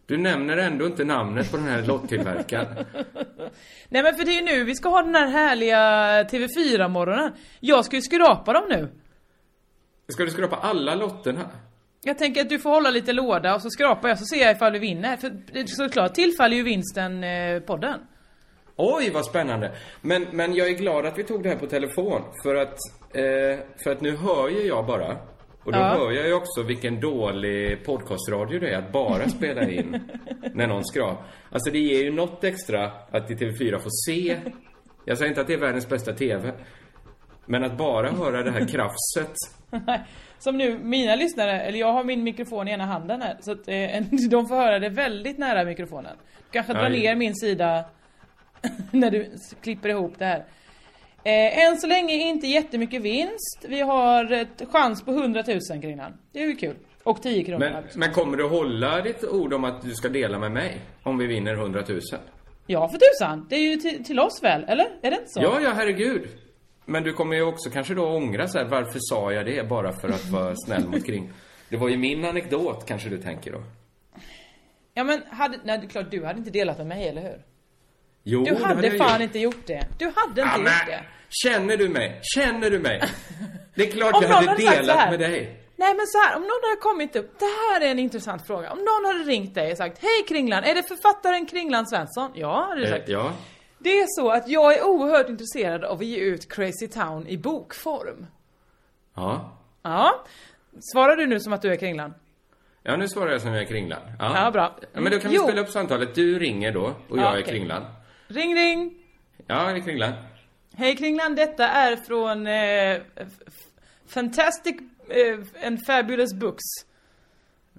[0.08, 2.68] Du nämner ändå inte namnet på den här lottillverkaren.
[3.90, 5.78] Nej men för det är ju nu vi ska ha den här härliga
[6.24, 7.32] TV4-morgonen.
[7.60, 8.90] Jag ska ju skrapa dem nu.
[10.08, 11.50] Ska du skrapa alla lotterna?
[12.04, 14.56] Jag tänker att du får hålla lite låda och så skrapar jag så ser jag
[14.56, 15.18] ifall vi vinner.
[15.18, 18.00] För såklart tillfaller ju vinsten eh, podden.
[18.76, 19.72] Oj, vad spännande.
[20.02, 22.22] Men, men jag är glad att vi tog det här på telefon.
[22.44, 22.78] För att,
[23.14, 25.18] eh, för att nu hör ju jag bara.
[25.66, 25.84] Och då Ja.
[25.98, 30.00] hör jag ju också vilken dålig podcastradio det är att bara spela in
[30.54, 31.18] när någon skrap.
[31.52, 34.38] Alltså det ger ju något extra att i TV4 få se.
[35.06, 36.52] Jag säger inte att det är världens bästa TV.
[37.46, 39.34] Men att bara höra det här krafset.
[40.40, 43.68] Som nu, mina lyssnare, eller jag har min mikrofon i ena handen här, så att
[43.68, 46.18] eh, de får höra det väldigt nära mikrofonen.
[46.52, 47.86] Kanske drar Ja, ner min sida
[48.92, 50.46] när du klipper ihop det här.
[51.26, 53.66] Eh, än så länge inte jättemycket vinst.
[53.68, 56.14] Vi har ett chans på 100 000 kring den.
[56.32, 56.76] Det är ju kul.
[57.04, 57.60] Och 10 kronor.
[57.60, 60.80] Men, men kommer du hålla ditt ord om att du ska dela med mig?
[61.04, 62.00] Om vi vinner 100 000?
[62.68, 63.46] Ja, för tusan.
[63.50, 64.86] Det är ju till, till oss väl, eller?
[65.02, 65.42] Är det inte så?
[65.42, 66.28] Ja, ja, herregud.
[66.86, 69.94] Men du kommer ju också kanske då ångra så här, varför sa jag det bara
[69.94, 71.32] för att vara snäll mot kring?
[71.70, 73.64] Det var ju min anekdot, kanske du tänker då.
[74.94, 77.42] Ja men, hade, nej det är klart du hade inte delat med mig, eller hur?
[78.24, 79.88] Jo, Du hade jag fan inte gjort det.
[80.00, 81.02] Du hade inte Ja, gjort men, det.
[81.30, 82.20] Känner du mig?
[82.36, 83.02] Känner du mig?
[83.76, 85.10] Det är klart jag hade delat här.
[85.12, 85.62] med dig.
[85.78, 88.72] Nej men så här, om någon hade kommit upp, det här är en intressant fråga.
[88.72, 92.32] Om någon hade ringt dig och sagt Hej Kringlan, är det författaren Kringlan Svensson?
[92.36, 93.10] Ja, hade du Eh, sagt.
[93.10, 93.32] ja.
[93.80, 97.38] Det är så att jag är oerhört intresserad av att ge ut Crazy Town i
[97.38, 98.26] bokform.
[99.16, 99.58] Ja.
[99.84, 100.26] Ja.
[100.94, 102.14] Svarar du nu som att du är Kringlan?
[102.84, 104.00] Ja, nu svarar jag som jag är Kringlan.
[104.20, 104.76] Ja, bra.
[104.94, 105.44] Ja, men då kan vi Jo.
[105.44, 106.16] spela upp samtalet.
[106.16, 107.44] Du ringer då och Ja, jag är okej.
[107.44, 107.86] Kringlan.
[108.28, 108.94] Ring ring!
[109.48, 110.14] Ja, jag är Kringlan.
[110.78, 113.02] Hej Kringlan, detta är från eh,
[114.08, 114.76] Fantastic
[115.10, 116.64] eh, and Fabulous Books.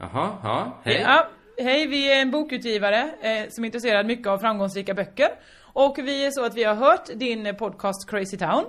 [0.00, 1.00] Jaha, ja, hej.
[1.00, 1.28] Ja,
[1.58, 5.28] hej, vi är en bokutgivare eh, som är intresserad mycket av framgångsrika böcker.
[5.62, 8.64] Och vi är så att vi har hört din podcast Crazy Town.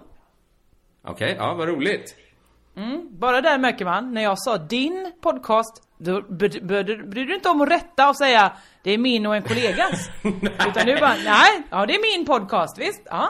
[1.04, 2.16] Okej, ja, vad roligt.
[3.10, 7.50] Bara där märker man, när jag sa din podcast, då bry- bry- bryr du inte
[7.50, 8.52] om att rätta och säga
[8.84, 10.10] det är min och en kollegas.
[10.68, 13.02] Utan du bara, nej, ja det är min podcast, visst?
[13.06, 13.30] Ja.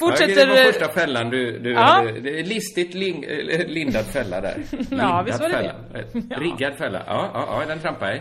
[0.00, 0.34] Fortsätter...
[0.40, 1.80] Ja, det var första fällan du, du Ja.
[1.80, 2.12] hade.
[2.20, 4.62] Det är listigt ling, eh, lindad fälla där.
[4.90, 5.74] Lindad visst var det fälla.
[5.92, 6.34] det.
[6.34, 7.02] Eh, Riggad fälla.
[7.06, 8.20] Ja, ja, ja, den trampar jag.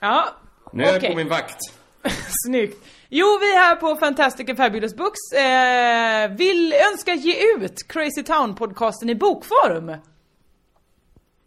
[0.00, 0.28] Ja,
[0.72, 1.10] Nu är jag okej.
[1.10, 1.58] på min vakt.
[2.46, 2.86] Snyggt.
[3.08, 5.32] Jo, vi är här på Fantastic and Fabulous Books.
[5.32, 9.96] Eh, vill önska ge ut Crazy Town-podcasten i bokform.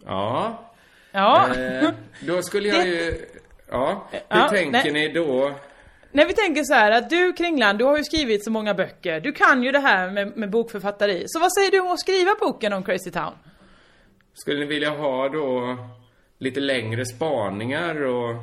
[0.05, 0.63] Ja.
[1.11, 1.47] Ja.
[1.55, 1.89] Eh,
[2.21, 3.25] då skulle jag Det- ju...
[3.71, 4.07] Ja.
[4.11, 4.91] Hur Ja, tänker nej.
[4.91, 5.51] ni då?
[6.11, 9.19] När vi tänker så här att du Kringland, du har ju skrivit så många böcker.
[9.19, 11.23] Du kan ju det här med, med bokförfatteri.
[11.27, 13.33] Så vad säger du om att skriva boken om Crazy Town?
[14.33, 15.77] Skulle ni vilja ha då
[16.39, 18.35] lite längre spaningar och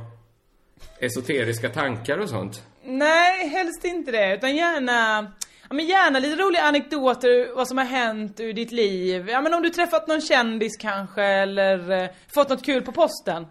[0.98, 2.62] esoteriska tankar och sånt?
[2.85, 4.35] Nej, helst inte det.
[4.35, 5.22] Utan gärna,
[5.68, 9.29] ja, men gärna lite roliga anekdoter, vad som har hänt ur ditt liv.
[9.29, 13.46] Ja men om du träffat någon kändis kanske, eller eh, fått något kul på posten.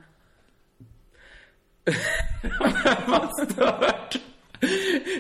[3.08, 4.16] Vad stört.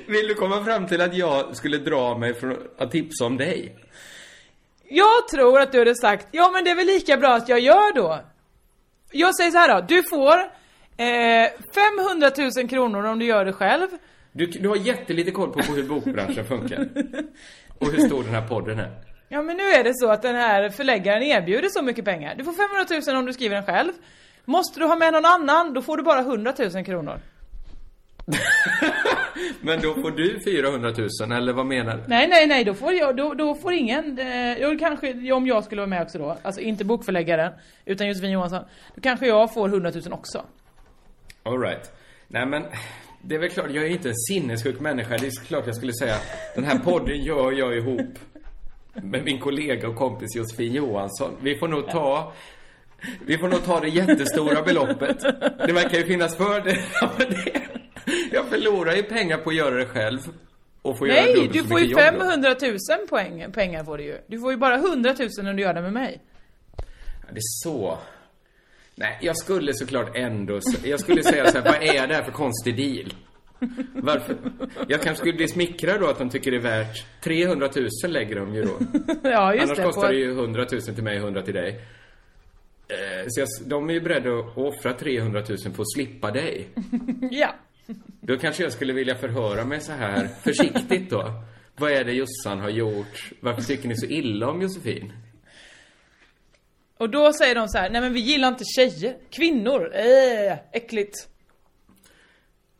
[0.07, 3.75] Vill du komma fram till att jag skulle dra mig från att tipsa om dig?
[4.89, 7.59] Jag tror att du hade sagt, ja men det är väl lika bra att jag
[7.59, 8.21] gör då.
[9.11, 10.39] Jag säger så här då, du får
[10.97, 13.87] eh, 500 000 kronor om du gör det själv.
[14.31, 16.89] Du, du har jättelite koll på, på hur bokbranschen funkar.
[17.79, 18.91] Och hur stor den här podden är.
[19.29, 22.35] Ja men nu är det så att den här förläggaren erbjuder så mycket pengar.
[22.35, 23.91] Du får 500 000 om du skriver den själv.
[24.45, 27.19] Måste du ha med någon annan, då får du bara 100 000 kronor.
[29.61, 32.03] Men då får du 400 000, eller vad menar du?
[32.07, 35.63] Nej, nej, nej, då får jag, då, då får ingen, eh, jo, kanske om jag
[35.63, 37.53] skulle vara med också då, alltså inte bokförläggaren,
[37.85, 38.63] utan Josefin Johansson,
[38.95, 40.45] då kanske jag får 100 000 också.
[41.43, 41.91] Alright.
[42.27, 42.63] Nej men,
[43.21, 45.17] det är väl klart, jag är inte en sinnessjuk människa.
[45.17, 46.15] Det är klart jag skulle säga,
[46.55, 48.19] den här podden gör jag ihop
[48.93, 51.31] med min kollega och kompis Josefin Johansson.
[51.41, 52.33] Vi får nog ta
[53.25, 55.19] vi får nog ta det jättestora beloppet.
[55.67, 57.61] Det verkar ju finnas fördelar med det.
[58.31, 60.19] Jag förlorar ju pengar på att göra det själv.
[60.81, 62.19] Och får göra Nej, dubbelt du får ju mycket jobb då.
[62.19, 62.55] 500
[62.99, 64.17] 000 poäng, pengar får du ju.
[64.27, 66.21] Du får ju bara 100 000 om du gör det med mig.
[66.77, 66.83] Ja,
[67.31, 67.97] Det är så.
[68.95, 70.59] Nej, jag skulle såklart ändå...
[70.83, 73.13] Jag skulle säga så här, vad är det här för konstig deal?
[73.93, 74.35] Varför?
[74.87, 77.69] Jag kanske skulle bli smickrad då att de tycker det är värt 300
[78.03, 78.77] 000 lägger de ju då.
[79.29, 79.83] Ja, just Annars det.
[79.83, 81.81] kostar på- det ju 100 000 till mig och 100 till dig.
[82.93, 86.67] Eh, Så jag, de är ju beredda att offra 300 000 för att slippa dig.
[87.31, 87.55] Ja.
[88.21, 91.31] Då kanske jag skulle vilja förhöra mig så här försiktigt då.
[91.75, 93.31] Vad är det Jossan har gjort?
[93.39, 95.13] Varför tycker ni så illa om Josefin?
[96.97, 101.15] Och då säger de så här, nej men vi gillar inte tjejer, kvinnor, äh, äckligt.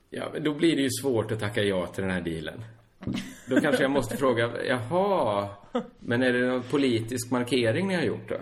[0.10, 2.64] Ja, men då blir det ju svårt att tacka ja till den här dealen.
[3.50, 5.50] Då kanske jag måste fråga, jaha,
[6.00, 8.38] men är det någon politisk markering ni har gjort då?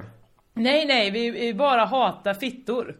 [0.54, 2.98] Nej, nej, vi, vi bara hatar fittor.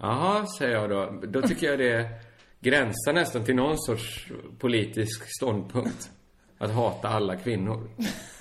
[0.00, 1.20] Jaha, säger jag då.
[1.26, 2.08] Då tycker jag det
[2.60, 6.10] gränsar nästan till någon sorts politisk ståndpunkt.
[6.58, 7.90] Att hata alla kvinnor.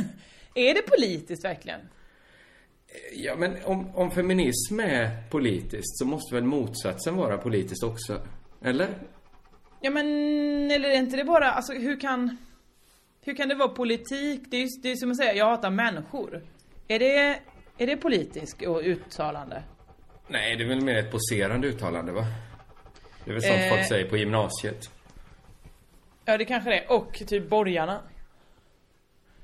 [0.54, 1.80] Är det politiskt verkligen?
[3.13, 8.21] Ja, men om, om feminism är politiskt så måste väl motsatsen vara politiskt också?
[8.62, 8.89] Eller?
[9.82, 10.06] Ja men,
[10.71, 12.38] eller är inte det bara, alltså hur kan...
[13.21, 14.41] Hur kan det vara politik?
[14.49, 16.43] Det är ju det är som att säga, jag hatar människor.
[16.88, 17.39] Är det,
[17.78, 19.64] är det politiskt och uttalande?
[20.28, 22.26] Nej, det är väl mer ett poserande uttalande, va?
[23.24, 23.70] Det är väl sånt Eh.
[23.70, 24.90] folk säger på gymnasiet.
[26.26, 26.92] Ja det kanske det är.
[26.92, 28.00] Och typ borgarna.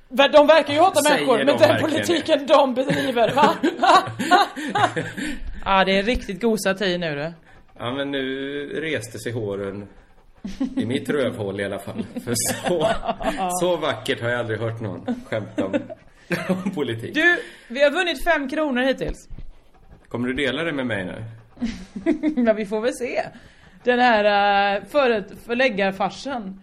[0.10, 3.56] De verkar ju hata Säger människor, de men den politiken de bedriver, va?
[5.66, 7.34] Ja det är riktigt god satir nu du.
[7.78, 9.88] Ja, men nu reste sig håren
[10.78, 12.06] i mitt rövhål i alla fall.
[12.24, 12.88] För så,
[13.60, 15.74] så vackert har jag aldrig hört någon skämta om,
[16.50, 17.14] om politik.
[17.14, 19.30] Du, vi har vunnit fem kronor hittills.
[20.08, 21.24] Kommer du dela det med mig nu?
[22.46, 23.22] Ja vi får väl se.
[23.84, 24.24] Den här
[24.78, 26.62] uh, för, förläggarfarsen.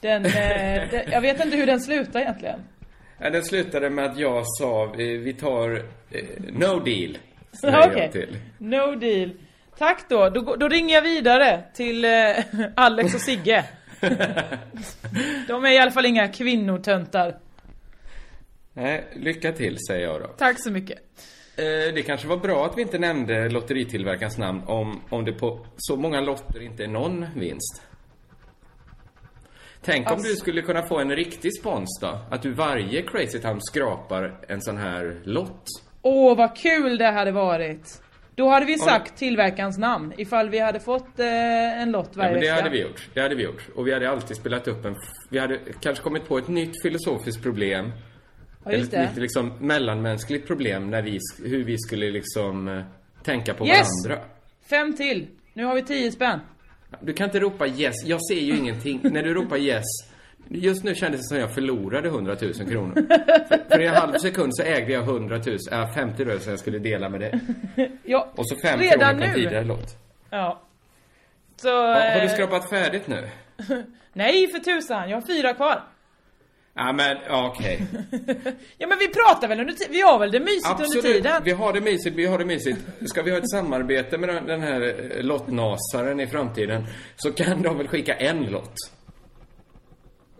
[0.00, 0.32] Den, eh,
[0.90, 2.60] den, jag vet inte hur den slutar egentligen.
[3.18, 5.76] Ja, den slutade med att jag sa, vi, vi tar
[6.10, 7.18] eh, no deal.
[7.62, 8.10] Okej.
[8.12, 8.36] till.
[8.58, 9.30] No deal.
[9.78, 10.28] Tack då.
[10.28, 10.56] då.
[10.56, 12.10] Då ringer jag vidare till eh,
[12.74, 13.64] Alex och Sigge.
[15.48, 17.36] De är i alla fall inga kvinnotöntar.
[18.72, 20.26] Nej, lycka till säger jag då.
[20.26, 20.98] Tack så mycket.
[21.56, 25.66] Eh, det kanske var bra att vi inte nämnde lotteritillverkarens namn om, om det på
[25.76, 27.82] så många lotter inte är någon vinst.
[29.82, 32.18] Tänk om Alltså- du skulle kunna få en riktig spons då?
[32.30, 35.64] Att du varje Crazy Town skrapar en sån här lott.
[36.02, 38.02] Åh vad kul det hade varit.
[38.34, 42.18] Då hade vi Ja, sagt tillverkarens namn ifall vi hade fått eh, en lott Ja,
[42.18, 42.54] varje men det vecka.
[42.62, 43.08] hade vi gjort.
[43.14, 43.68] Det hade vi gjort.
[43.74, 44.96] Och vi hade alltid spelat upp en...
[45.30, 47.92] Vi hade kanske kommit på ett nytt filosofiskt problem.
[48.64, 49.02] Ja, just det.
[49.02, 52.82] nytt liksom mellanmänskligt problem när vi, hur vi skulle liksom eh,
[53.22, 53.88] tänka på Yes!
[54.06, 54.24] varandra.
[54.70, 55.26] Fem till.
[55.52, 56.40] Nu har vi tio spänn.
[57.00, 57.94] Du kan inte ropa yes.
[58.04, 59.00] Jag ser ju ingenting.
[59.12, 59.84] När du ropar yes.
[60.48, 62.94] Just nu kändes det som jag förlorade 100 000 kronor.
[63.48, 66.50] För, för i en halv sekund så ägde jag 100 000, äh, 50 000 som
[66.50, 67.40] jag skulle dela med dig.
[68.04, 69.34] Ja, Och så 5 redan kronor på en nu.
[69.34, 69.96] tidigare lott.
[70.30, 70.62] Ja.
[71.56, 71.68] Så...
[71.68, 73.28] Ja, har du eh, skrapat färdigt nu?
[74.12, 75.82] Nej för tusan, jag har fyra kvar.
[76.82, 77.86] Ja men, ja, okej.
[78.78, 81.42] Ja men vi pratar väl under vi har väl det mysigt under Absolut, tiden?
[81.44, 82.78] vi har det mysigt, vi har det mysigt.
[83.06, 84.80] Ska vi ha ett samarbete med den- här
[85.16, 86.84] eh, lottnasaren i framtiden
[87.16, 88.74] så kan de väl skicka en lott?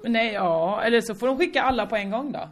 [0.05, 2.49] Nej, ja, eller så får de skicka alla på en gång då.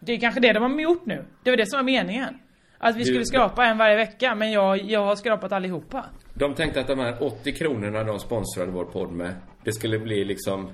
[0.00, 1.24] Det är kanske det de har gjort nu.
[1.42, 2.38] Det var det som var meningen.
[2.78, 6.04] Att vi Du- skulle skrapa en varje vecka, men jag, jag har skrapat allihopa.
[6.34, 10.24] De tänkte att de här 80 kronorna de sponsrade vår podd med, det skulle bli
[10.24, 10.70] liksom...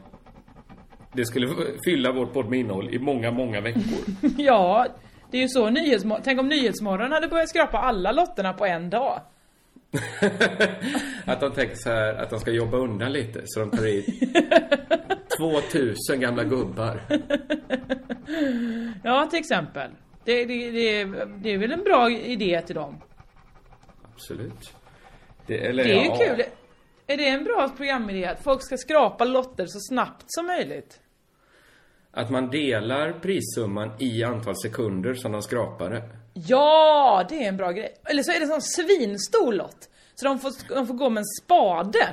[1.12, 1.48] Det skulle
[1.84, 3.82] fylla vår podd med innehåll i många, många veckor.
[4.38, 4.86] Ja,
[5.30, 6.22] det är ju så Nyhetsmorgon...
[6.24, 9.20] Tänk om Nyhetsmorgon hade börjat skrapa alla lotterna på en dag.
[11.24, 14.06] Att de tänker så här, att de ska jobba undan lite, så de tar hit
[15.72, 17.02] 2000 gamla gubbar.
[19.04, 19.90] Ja, till exempel.
[20.24, 21.04] Det, det, det,
[21.42, 23.00] det är väl en bra idé till dem.
[24.14, 24.72] Absolut.
[25.46, 26.18] Det, eller, Det är ju ja.
[26.18, 26.42] kul.
[27.12, 31.00] Är det en bra programidé att folk ska skrapa lotter så snabbt som möjligt?
[32.10, 36.02] Att man delar prissumman i antal sekunder som de skrapar det.
[36.34, 37.94] Ja, det är en bra grej.
[38.04, 39.88] Eller så är det en sån svinstor lott.
[40.14, 42.08] Så de får, de får gå med en spade.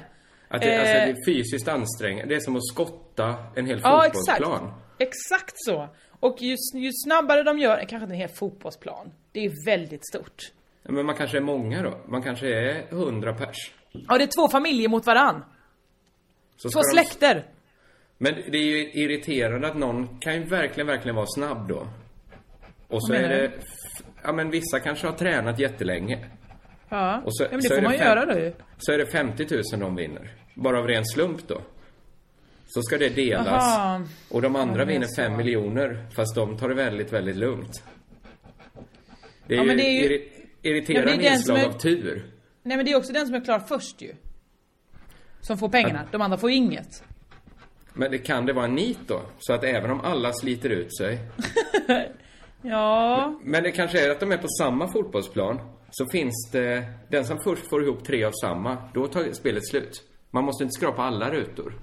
[0.47, 1.09] Att det, alltså, det Eh.
[1.09, 2.33] är fysiskt ansträngande.
[2.33, 4.17] Det är som att skotta en hel Ja, exakt.
[4.37, 4.73] fotbollsplan.
[4.99, 5.87] Exakt så.
[6.19, 9.11] Och ju, ju snabbare de gör, kanske inte en hel fotbollsplan.
[9.31, 10.51] Det är väldigt stort.
[10.83, 11.97] Men man kanske är många då.
[12.07, 13.71] Man kanske är hundra pers.
[14.07, 15.43] Ja, det är två familjer mot varann.
[16.57, 17.45] Så Två ska de- släkter.
[18.17, 21.87] Men det är ju irriterande att någon kan ju verkligen, verkligen vara snabb då.
[22.87, 23.51] Och så är det...
[24.23, 26.25] Ja men vissa kanske har tränat jättelänge.
[26.89, 28.53] Ja, Och så, ja men det får man ju göra då ju.
[28.77, 30.31] Så är det 50 000 de vinner.
[30.53, 31.61] Bara av ren slump då.
[32.67, 33.47] Så ska det delas.
[33.47, 34.07] Jaha.
[34.29, 35.21] Och de andra Ja, vinner så.
[35.21, 36.05] 5 miljoner.
[36.15, 37.83] Fast de tar det väldigt, väldigt lugnt.
[39.47, 40.27] Det är Ja, ju, det är ju- irri-
[40.61, 42.25] irriterande Ja, inslag är- av tur.
[42.67, 44.15] Nej men det är också den som är klar först ju.
[45.41, 46.07] Som får pengarna.
[46.11, 47.03] De andra får inget.
[47.93, 49.21] Men det kan det vara en nit då?
[49.39, 51.19] Så att även om alla sliter ut sig.
[52.61, 53.39] Ja.
[53.43, 55.59] Men det kanske är att de är på samma fotbollsplan.
[55.91, 60.03] Så finns det, den som först får ihop tre av samma, då tar spelet slut.
[60.31, 61.73] Man måste inte skrapa alla rutor.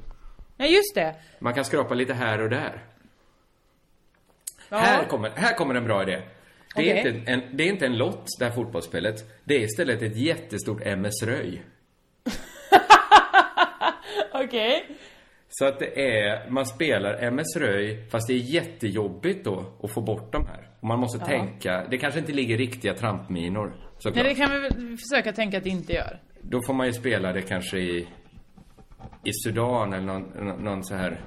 [0.57, 1.15] Nej just det.
[1.39, 2.85] Man kan skrapa lite här och där.
[4.69, 4.79] Ja.
[4.79, 6.23] Här, kommer, här kommer en bra idé.
[6.75, 7.17] Det är, Okej.
[7.17, 9.15] inte en, det är inte en lott, det här fotbollsspelet.
[9.45, 11.63] Det är istället ett jättestort MS-röj.
[14.33, 14.87] Okej.
[15.49, 20.33] Så att det är, man spelar MS-röj, fast det är jättejobbigt då att få bort
[20.33, 20.69] de här.
[20.81, 24.15] Och man måste tänka, det kanske inte ligger riktiga trampminor, såklart.
[24.15, 26.21] Nej det kan vi väl försöka tänka att det inte gör.
[26.41, 28.09] Då får man ju spela det kanske i,
[29.25, 31.21] i Sudan eller någon, någon så här...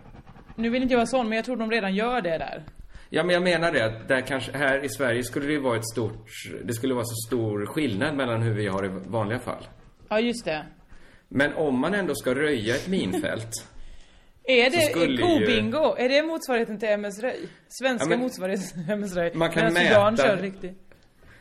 [0.55, 2.63] Nu vill inte jag vara sån men jag tror de redan gör det där.
[3.09, 5.77] Ja, men jag menar det att där kanske, här i Sverige skulle det ju vara
[5.77, 6.27] ett stort,
[6.63, 9.67] det skulle vara så stor skillnad mellan hur vi har i vanliga fall.
[10.09, 10.65] Ja just det.
[11.29, 13.49] Men om man ändå ska röja ett minfält,
[14.43, 15.95] Är det ju- kobingo?
[15.97, 17.39] Är det motsvarigheten till MS Röj?
[17.67, 19.31] Svenska Ja, men- motsvarigheten till MS Röj?
[19.33, 20.77] Man kan Medan Sudan mäta- kör riktigt.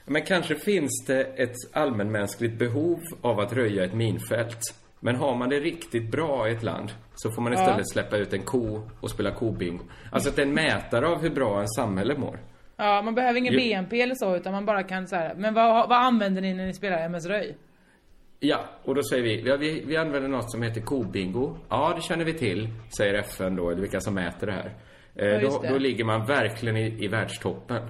[0.07, 4.61] men kanske finns det ett allmänmänskligt behov av att röja ett minfält.
[5.01, 8.33] Men har man det riktigt bra i ett land så får man istället släppa ut
[8.33, 9.85] en ko och spela kobingo.
[10.13, 12.39] Alltså att det är en mätare av hur bra en samhälle mår.
[12.77, 13.61] Ja, man behöver ingen Jo.
[13.61, 15.35] BNP eller så utan man bara kan så här.
[15.35, 17.57] Men vad, vad använder ni när ni spelar MS Röj?
[18.41, 21.57] Ja, och då säger vi, ja, vi, vi använder något som heter kobingo.
[21.69, 24.75] Ja, det känner vi till, säger FN då, eller vilka som mäter det här.
[25.15, 25.69] Eh, just då, det.
[25.69, 27.83] då ligger man verkligen i, i världstoppen.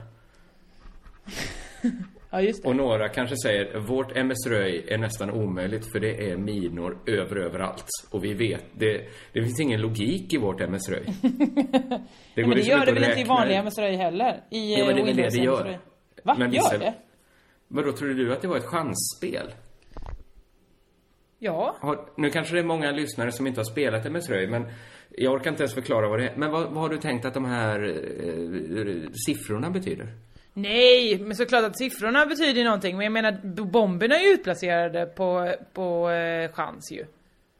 [2.30, 2.68] Ja just det.
[2.68, 7.86] Och några kanske säger, vårt MS-röj är nästan omöjligt för det är minor över överallt.
[8.10, 11.04] Och vi vet, det, det finns ingen logik i vårt MS-röj.
[12.34, 13.58] Det men det liksom gör inte det att väl inte i vanliga.
[13.58, 14.44] MS Röj heller?
[14.50, 15.64] I Jo, men det är eh, det det MS gör.
[15.64, 15.78] Röj.
[16.22, 16.36] Va?
[16.38, 16.94] Men gör det?
[17.68, 19.54] Vadå, trodde du att det var ett chansspel?
[21.38, 21.76] Ja.
[21.80, 24.66] Har, nu kanske det är många lyssnare som inte har spelat MS-röj, men
[25.10, 26.36] jag orkar inte ens förklara vad det är.
[26.36, 30.14] Men vad, vad har du tänkt att de här eh, siffrorna betyder?
[30.58, 32.96] Nej, men såklart att siffrorna betyder någonting.
[32.96, 37.04] Men jag menar, bomberna är ju utplacerade på, på eh, chans ju.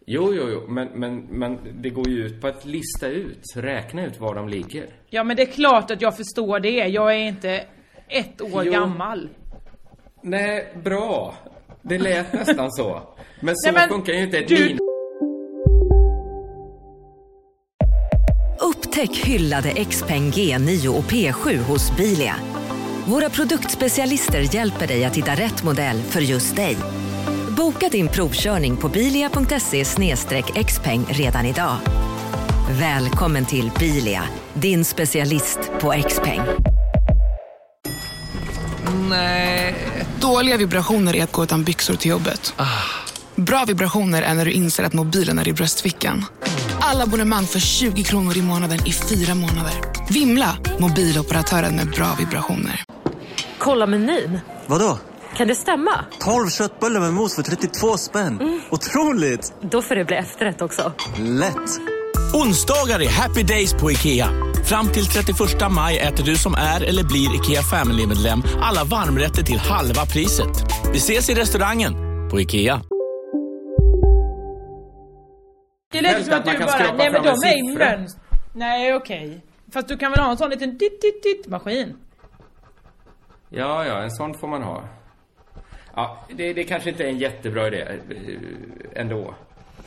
[0.06, 4.06] Jo, jo, jo, men, men, men det går ju ut på att lista ut, räkna
[4.06, 4.86] ut var de ligger.
[5.10, 6.70] Ja men det är klart att jag förstår det.
[6.70, 7.64] Jag är inte
[8.08, 8.72] ett år Jo.
[8.72, 9.28] gammal.
[10.22, 11.34] Nej, bra.
[11.82, 13.02] Det lät nästan så.
[13.40, 14.78] Men så Nej, men funkar ju inte ett du- min...
[18.60, 22.34] Upptäck hyllade XPeng G9 och P7 hos Bilia.
[23.08, 26.76] Våra produktspecialister hjälper dig att hitta rätt modell för just dig.
[27.56, 29.84] Boka din provkörning på bilia.se
[30.64, 31.76] xpeng redan idag.
[32.70, 34.22] Välkommen till Bilia,
[34.54, 36.40] din specialist på XPeng.
[40.20, 42.54] Dåliga vibrationer är att gå utan byxor till jobbet.
[43.34, 46.24] Bra vibrationer är när du inser att mobilen är i bröstfickan.
[46.80, 49.74] Alla abonnemang för 20 kronor i månaden i fyra månader.
[50.10, 50.56] Vimla!
[50.78, 52.85] Mobiloperatören med bra vibrationer.
[53.66, 54.40] Kolla menyn.
[54.66, 54.98] Vadå?
[55.36, 56.04] Kan det stämma?
[56.20, 58.60] 12 köttbullar med mos för 32 spänn.
[58.70, 59.52] Otroligt!
[59.60, 60.92] Då får det bli efterrätt också.
[61.18, 61.70] Lätt!
[62.34, 64.28] Onsdagar är happy days på IKEA.
[64.64, 65.38] Fram till 31
[65.70, 70.56] maj äter du som är eller blir IKEA Family-medlem alla varmrätter till halva priset.
[70.92, 71.94] Vi ses i restaurangen
[72.30, 72.80] på IKEA.
[75.92, 78.22] Det lät som att du bara, nej men de är i mönster.
[78.54, 79.44] Nej okej.
[79.72, 81.96] Fast du kan väl ha en sån liten titt titt titt maskin?
[83.48, 84.82] Ja, ja, en sån får man ha.
[85.94, 89.34] Ja, det, det kanske inte är en jättebra idé eh, ändå.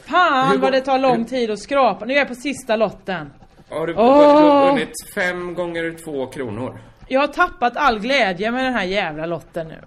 [0.06, 2.06] Fan Hur vad det tar lång hur- tid att skrapa.
[2.06, 3.34] Nu är jag på sista lotten.
[3.70, 4.06] Har du, Åh!
[4.06, 6.80] har du har vunnit fem gånger två kronor?
[7.08, 9.78] Jag har tappat all glädje med den här jävla lotten nu.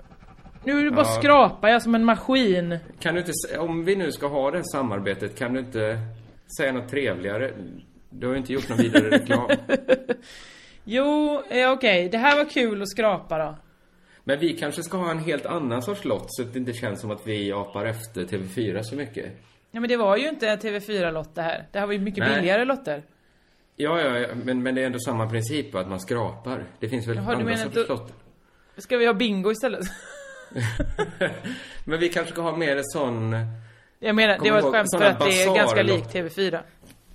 [0.64, 1.12] Nu är det bara Ja.
[1.20, 2.79] skrapar jag som en maskin.
[3.01, 5.99] Kan du inte, om vi nu ska ha det här samarbetet, kan du inte
[6.59, 7.51] säga något trevligare?
[8.11, 9.49] Du har ju inte gjort någon vidare reklam.
[10.85, 12.09] Jo, eh, okej.
[12.09, 13.57] Det här var kul att skrapa då.
[14.24, 17.01] Men vi kanske ska ha en helt annan sorts lott så att det inte känns
[17.01, 19.26] som att vi apar efter TV4 så mycket.
[19.70, 21.66] Ja men det var ju inte en TV4-lott det här.
[21.72, 22.35] Det här var ju mycket Nej.
[22.37, 23.03] billigare lotter.
[23.76, 26.64] Ja, ja, ja men, men det är ändå samma princip att man skrapar.
[26.80, 28.14] Det finns väl Jaha, andra sorters att- lotter.
[28.76, 29.85] Ska vi ha bingo istället?
[31.85, 33.35] Men vi kanske ska ha mer en sån...
[33.99, 36.61] Jag menar, det Kommer var ett skämt för att det är ganska likt TV4.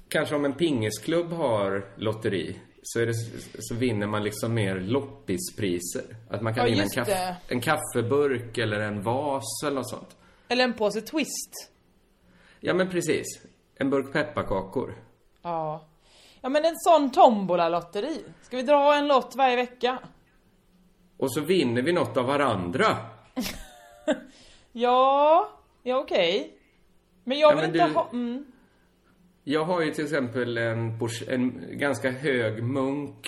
[0.09, 2.59] Kanske om en pingisklubb har lotteri
[2.93, 3.13] så, är det,
[3.59, 6.03] så vinner man liksom mer loppispriser.
[6.29, 7.37] Att man kan Ja, vinna en, just kaff, det.
[7.47, 10.17] en kaffeburk eller en vas eller något sånt.
[10.47, 11.71] Eller en påse Twist.
[12.59, 13.25] Ja, men precis.
[13.75, 14.95] En burk pepparkakor.
[15.41, 15.85] Ja.
[16.41, 18.23] Ja men en sån tombola-lotteri.
[18.41, 19.99] Ska vi dra en lott varje vecka?
[21.17, 22.97] Och så vinner vi något av varandra.
[24.71, 25.49] Ja,
[25.83, 26.57] ja okej.
[27.23, 28.09] Men jag Ja, vill men inte du- ha...
[28.13, 28.45] Mm.
[29.49, 33.27] Jag har ju till exempel en, en ganska hög munk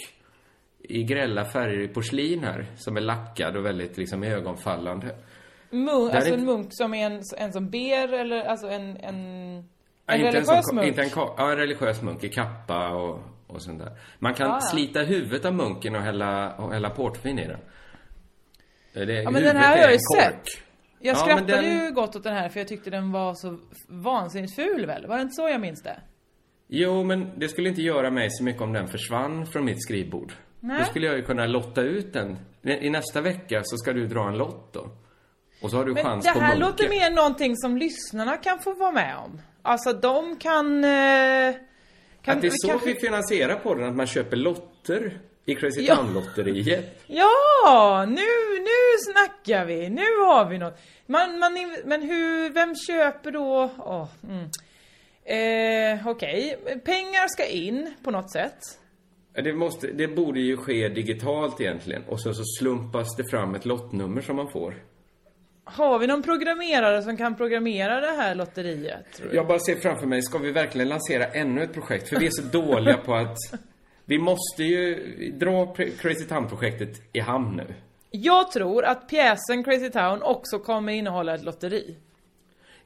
[0.80, 2.66] i grälla färger i porslin här.
[2.78, 5.16] Som är lackad och väldigt liksom ögonfallande.
[5.70, 8.98] Munk, alltså en munk som är en, en som ber eller alltså en...
[8.98, 9.56] En,
[10.06, 10.88] Ja, en inte religiös sån- munk?
[10.88, 13.92] Inte en, ja, en religiös munk i kappa och, och sånt där.
[14.20, 14.62] Man kan Ah, ja.
[14.62, 17.60] slita huvudet av munken och hälla, och hälla portvin i den.
[19.08, 20.44] Det, Ja men den här har jag ju en sett.
[21.00, 23.58] Jag Ja, skrattade den- ju gott åt den här för jag tyckte den var så
[23.88, 25.08] vansinnigt ful väl?
[25.08, 26.00] Var det inte så jag minns det?
[26.72, 30.34] Jo, men det skulle inte göra mig så mycket om den försvann från mitt skrivbord.
[30.60, 30.80] Nej.
[30.80, 32.38] Då skulle jag ju kunna lotta ut den.
[32.64, 34.90] I nästa vecka så ska du dra en lott då.
[35.62, 36.68] Och så har du Men chans det på här munken.
[36.70, 39.42] låter mer någonting som lyssnarna kan få vara med om.
[39.62, 40.84] Alltså de kan...
[40.84, 41.54] Eh,
[42.22, 45.82] kan att det är så kanske- vi finansierar podden, att man köper lotter i Crazy
[45.82, 45.96] Ja.
[45.96, 47.04] Town-lotteriet.
[47.08, 48.16] Ja, nu,
[48.60, 49.90] nu snackar vi.
[49.90, 50.80] Nu har vi något.
[51.06, 51.54] Man, man,
[51.86, 53.70] men hur, vem köper då?
[53.78, 54.50] Åh, mm.
[55.30, 58.60] Eh, Okej, pengar ska in på något sätt.
[59.34, 62.04] Det, måste, det borde ju ske digitalt egentligen.
[62.08, 64.76] Och så, så slumpas det fram ett lottnummer som man får.
[65.64, 69.22] Har vi någon programmerare som kan programmera det här lotteriet?
[69.22, 69.36] Du?
[69.36, 72.10] Jag bara ser framför mig, ska vi verkligen lansera ännu ett projekt?
[72.10, 73.38] För vi är så dåliga på att...
[74.06, 74.96] Vi måste ju
[75.32, 77.74] dra Crazy Town-projektet i hamn nu.
[78.12, 81.96] Jag tror att pjäsen Crazy Town också kommer innehålla ett lotteri.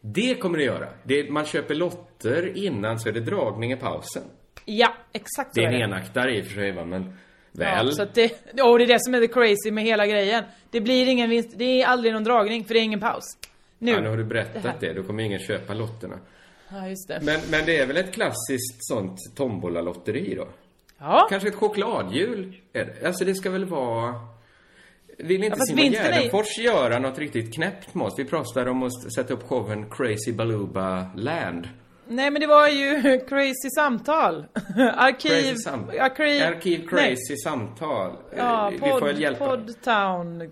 [0.06, 0.88] Det kommer det göra.
[1.04, 4.24] Det, man köper lotter innan så är det dragning i pausen.
[4.66, 5.80] Ja, exakt så Det är en det.
[5.86, 7.18] enaktare i och för sig va, men
[7.52, 7.86] väl.
[7.88, 8.32] Ja, så att det,
[8.62, 10.44] oh, det är det som är the crazy med hela grejen.
[10.72, 13.24] Det blir ingen vinst, det är aldrig någon dragning för det är ingen paus.
[13.80, 13.92] Nu.
[13.92, 14.74] Ja, nu har du Det berättat här.
[14.80, 14.94] det.
[14.94, 16.20] Då kommer ingen köpa lotterna.
[16.72, 17.20] Ja, just det.
[17.24, 20.48] Men, men det är väl ett klassiskt sånt tombola-lotteri då?
[21.00, 21.28] Ja.
[21.30, 22.56] Kanske ett chokladhjul?
[22.72, 23.06] det.
[23.06, 24.14] Alltså det ska väl vara...
[25.28, 28.14] Vill inte fast Simon vinsten är- Gärdenfors göra något riktigt knäppt med oss?
[28.18, 31.70] Vi pratade om att sätta upp showen Crazy Baluba Land.
[32.08, 34.46] Nej men det var ju crazy samtal.
[34.96, 35.30] Arkiv...
[35.30, 36.44] Crazy sam- arkiv...
[36.44, 37.08] Arkiv Nej.
[37.16, 38.12] Crazy samtal.
[38.38, 39.46] Ja, Eh, Vi får väl podd, hjälpa.
[39.58, 40.48] Podtown eh,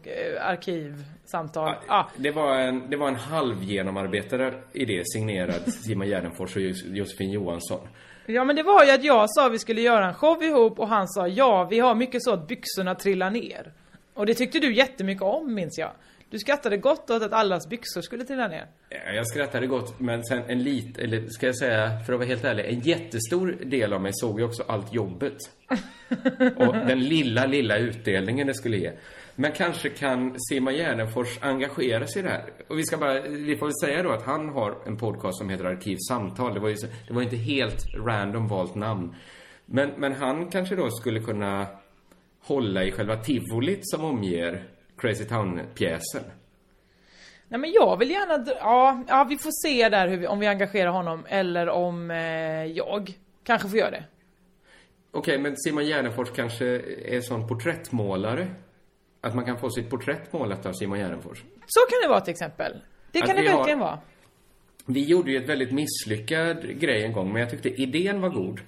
[0.47, 1.75] arkivsamtal.
[1.87, 2.09] Ja.
[2.17, 7.31] Det var en, det var en halv genomarbetad idé signerad Simon Gärdenfors och Jos- Josefin
[7.31, 7.87] Johansson.
[8.25, 10.87] ja men det var ju att jag sa vi skulle göra en show ihop och
[10.87, 13.73] han sa ja, vi har mycket så att byxorna trillar ner.
[14.21, 15.91] Och det tyckte du jättemycket om minns jag.
[16.29, 18.67] Du skrattade gott åt att allas byxor skulle trilla ner.
[18.89, 22.27] Ja, Jag skrattade gott, men sen en lit, eller ska jag säga, för att vara
[22.27, 25.37] helt ärlig, en jättestor del av mig såg ju också allt jobbet.
[26.55, 28.91] Och den lilla, lilla utdelningen det skulle ge.
[29.35, 32.45] Men kanske kan Simon Gärdenfors engagera sig i det här.
[32.67, 35.49] Och vi ska bara, vi får väl säga då att han har en podcast som
[35.49, 36.53] heter Arkivsamtal.
[36.53, 39.15] Det var ju så, det var inte helt random valt namn.
[39.65, 41.67] Men, men han kanske då skulle kunna
[42.41, 44.63] hålla i själva tivolit som omger
[44.97, 46.23] Crazy Town-pjäsen.
[47.47, 50.47] Nej men jag vill gärna, ja, ja vi får se där hur vi, om vi
[50.47, 53.13] engagerar honom eller om eh, jag
[53.43, 54.03] kanske får göra det.
[55.11, 56.65] Okej, men Simon Gärdenfors kanske
[57.05, 58.47] är sån porträttmålare?
[59.21, 61.37] Att man kan få sitt porträtt målat av Simon Gärdenfors?
[61.67, 62.81] Så kan det vara till exempel.
[63.11, 63.99] Det kan det vi har- verkligen vara.
[64.85, 68.61] Vi gjorde ju ett väldigt misslyckad grej en gång, men jag tyckte idén var god.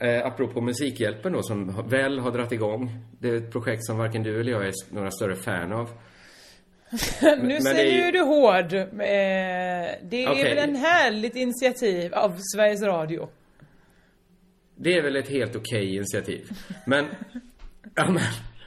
[0.00, 2.90] Eh, apropå Musikhjälpen då, som väl har dragit igång.
[3.20, 5.90] Det är ett projekt som varken du eller jag är några större fan av.
[7.22, 8.72] nu men är ju- du hård.
[8.74, 8.86] Eh,
[10.02, 10.44] det är Okej.
[10.54, 13.28] väl en härligt initiativ av Sveriges Radio.
[14.76, 16.48] Det är väl ett helt okej initiativ.
[16.86, 17.06] Men,
[17.94, 18.22] ja men,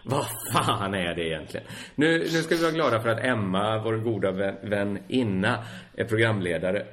[0.06, 1.68] vad fan är det egentligen?
[1.96, 5.66] Nu, nu ska vi vara glada för att Emma, vår goda vän, väninna,
[5.98, 6.86] är programledare.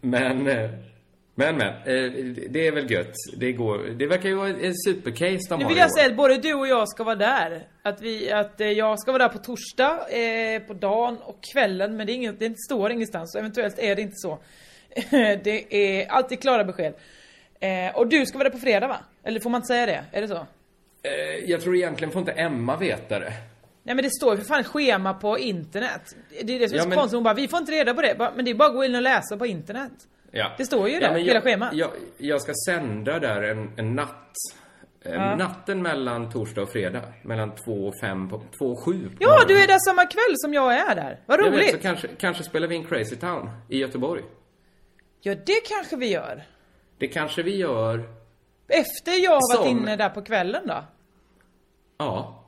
[0.00, 0.70] Men, eh,
[1.34, 2.12] men, men, eh,
[2.50, 3.14] det är väl gött.
[3.36, 6.36] Det går, det verkar ju vara en supercase de Nu vill jag säga att både
[6.36, 7.66] du och jag ska vara där.
[7.82, 11.96] Att, vi, att eh, jag ska vara där på torsdag, eh, på dagen och kvällen.
[11.96, 14.38] Men det, är inget, det står ingenstans, så eventuellt är det inte så.
[15.44, 16.94] det är alltid klara besked.
[17.60, 18.98] Eh, och du ska vara där på fredag va?
[19.24, 20.04] Eller får man inte säga det?
[20.12, 20.46] Är det så?
[21.02, 23.32] Eh, jag tror egentligen får inte Emma veta det.
[23.82, 26.16] Nej men det står ju för fan schema på internet.
[26.42, 27.94] Det är det som är Ja, så men- konstigt, hon bara vi får inte reda
[27.94, 28.32] på det.
[28.36, 29.92] Men det är bara att gå in och läsa på internet.
[30.34, 30.52] Ja.
[30.58, 31.74] Det står ju där, hela jag, schemat.
[31.74, 34.08] Jag, jag ska sända där en, en natt.
[35.04, 35.36] Eh, Ja.
[35.36, 37.02] Natten mellan torsdag och fredag.
[37.22, 39.48] Mellan två och fem på, två och sju på Ja, morgonen.
[39.48, 41.20] du är där samma kväll som jag är där.
[41.26, 41.70] Vad Jag vet, roligt!
[41.70, 44.22] så kanske, kanske spelar vi in Crazy Town i Göteborg.
[45.20, 46.42] Ja, det kanske vi gör.
[46.98, 48.08] Det kanske vi gör,
[48.68, 50.84] Efter jag har varit Som- inne där på kvällen då.
[51.98, 52.38] ja.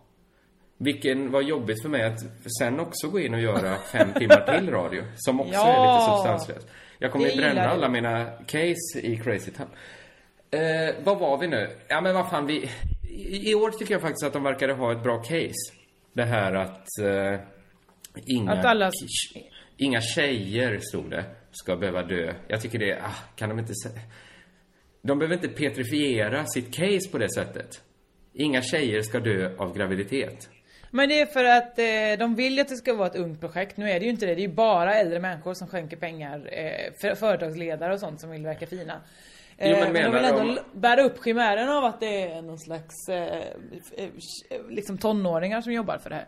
[0.78, 2.20] Vilken var jobbigt för mig att
[2.58, 5.02] sen också gå in och göra fem timmar till radio.
[5.16, 5.94] Som också är Ja.
[5.94, 6.68] lite substanslöst.
[6.98, 9.68] Jag kommer ju bränna alla mina case i Crazy Town.
[10.50, 11.70] Eh, vad var vi nu?
[11.88, 12.70] Ja men vad fan vi...
[13.10, 15.72] I, I år tycker jag faktiskt att de verkade ha ett bra case.
[16.12, 16.86] Det här att...
[17.02, 17.40] Eh,
[18.26, 18.90] inga, Att alla-
[19.76, 22.34] inga tjejer, stod det, ska behöva dö.
[22.48, 22.98] Jag tycker det...
[23.02, 23.72] Ah, kan de inte.
[25.02, 27.82] De behöver inte petrifiera sitt case på det sättet.
[28.32, 30.48] Inga tjejer ska dö av graviditet.
[30.96, 33.40] Men det är för att eh, de vill ju att det ska vara ett ungt
[33.40, 33.76] projekt.
[33.76, 34.34] Nu är det ju inte det.
[34.34, 36.48] Det är ju bara äldre människor som skänker pengar.
[36.52, 39.00] Eh, för, företagsledare och sånt som vill verka fina.
[39.58, 42.42] Eh, Jo, men men de vill ändå l- bära upp chimären av att det är
[42.42, 43.38] någon slags eh,
[43.96, 44.08] eh,
[44.68, 46.26] liksom tonåringar som jobbar för det här.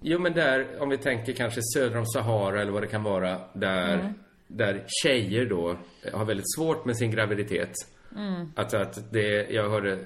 [0.00, 3.40] Jo, men där, om vi tänker kanske söder om Sahara eller vad det kan vara,
[3.52, 4.14] där, Mm.
[4.46, 5.76] där tjejer då
[6.12, 7.72] har väldigt svårt med sin graviditet.
[8.16, 8.52] Mm.
[8.56, 9.98] Att, att det, jag hörde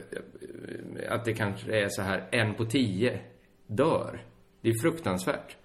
[1.08, 3.18] att det kanske är så här, en på tio
[3.66, 4.22] dör.
[4.60, 5.56] Det är fruktansvärt.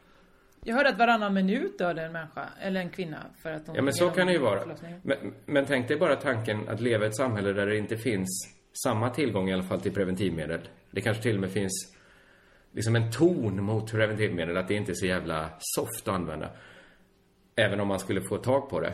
[0.63, 3.81] Jag hörde att varannan minut dödade en människa, eller en kvinna, för att de Ja,
[3.81, 4.61] men så kan det ju vara.
[5.03, 8.55] Men, men tänk dig bara tanken att leva i ett samhälle där det inte finns
[8.83, 10.59] samma tillgång i alla fall till preventivmedel.
[10.91, 11.95] Det kanske till och med finns
[12.71, 16.49] liksom en ton mot preventivmedel, att det inte är så jävla soft att använda.
[17.55, 18.93] Även om man skulle få tag på det.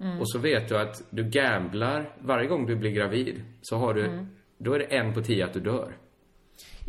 [0.00, 0.20] Mm.
[0.20, 3.42] Och så vet du att du gamblar varje gång du blir gravid.
[3.62, 4.26] Så har du, Mm.
[4.58, 5.92] då är det en på tio att du dör.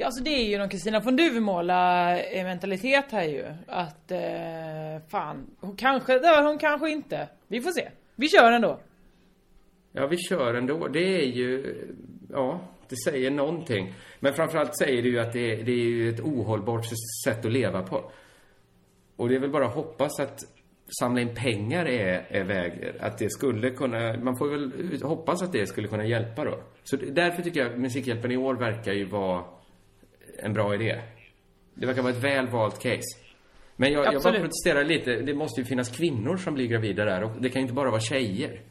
[0.01, 3.45] Ja, alltså det är ju någon Kristina från Duvemåla-mentalitet eh, här ju.
[3.67, 7.29] Att, eh, fan, hon kanske dör, hon kanske inte.
[7.47, 7.89] Vi får se.
[8.15, 8.79] Vi kör ändå.
[9.91, 10.87] Ja, vi kör ändå.
[10.87, 11.75] Det är ju...
[12.29, 13.93] Ja, det säger någonting.
[14.19, 16.85] Men framförallt säger det ju att det är, det är ju ett ohållbart
[17.25, 18.11] sätt att leva på.
[19.15, 20.39] Och det är väl bara att hoppas att
[20.99, 22.91] samla in pengar är, är väg...
[22.99, 24.17] Att det skulle kunna...
[24.17, 26.63] Man får väl hoppas att det skulle kunna hjälpa då.
[26.83, 29.43] Så därför tycker jag Musikhjälpen i år verkar ju vara
[30.39, 31.01] en bra idé.
[31.73, 33.17] Det verkar vara ett väl valt case.
[33.75, 35.15] Men jag, jag bara protesterar lite.
[35.15, 37.89] Det måste ju finnas kvinnor som blir gravida där och det kan ju inte bara
[37.91, 38.61] vara tjejer.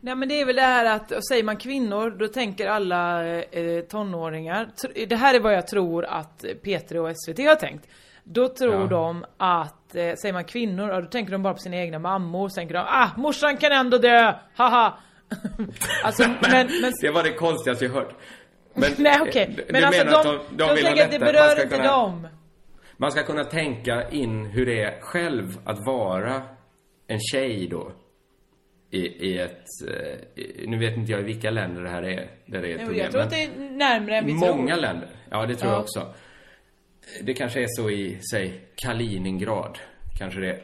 [0.00, 3.80] Nej men det är väl det här att, säger man kvinnor, då tänker alla eh,
[3.80, 4.68] tonåringar.
[5.08, 7.88] Det här är vad jag tror att P3 och SVT har tänkt.
[8.24, 8.86] Då tror Ja.
[8.86, 12.48] de att, eh, säger man kvinnor, ja, då tänker de bara på sina egna mammor.
[12.48, 14.98] Så tänker de, ah morsan kan ändå dö, haha.
[16.04, 18.14] alltså, men, men Det var det konstigaste jag hört.
[18.74, 21.62] Men, Nej okej, du men alltså de, att de, de, de tänker att det berör
[21.62, 22.28] inte kunna- dem.
[22.96, 26.42] Man ska kunna tänka in hur det är själv att vara
[27.06, 27.92] en tjej då.
[28.90, 32.30] I, i ett, eh, i, nu vet inte jag i vilka länder det här är,
[32.46, 33.02] där det är ett Jo, problem.
[33.04, 34.54] Jag tror att det är närmare än vi tror.
[34.56, 35.08] många länder.
[35.30, 35.76] Ja, det tror Ja.
[35.76, 36.14] jag också.
[37.22, 39.78] Det kanske är så i, säg, Kaliningrad.
[40.18, 40.60] Kanske det är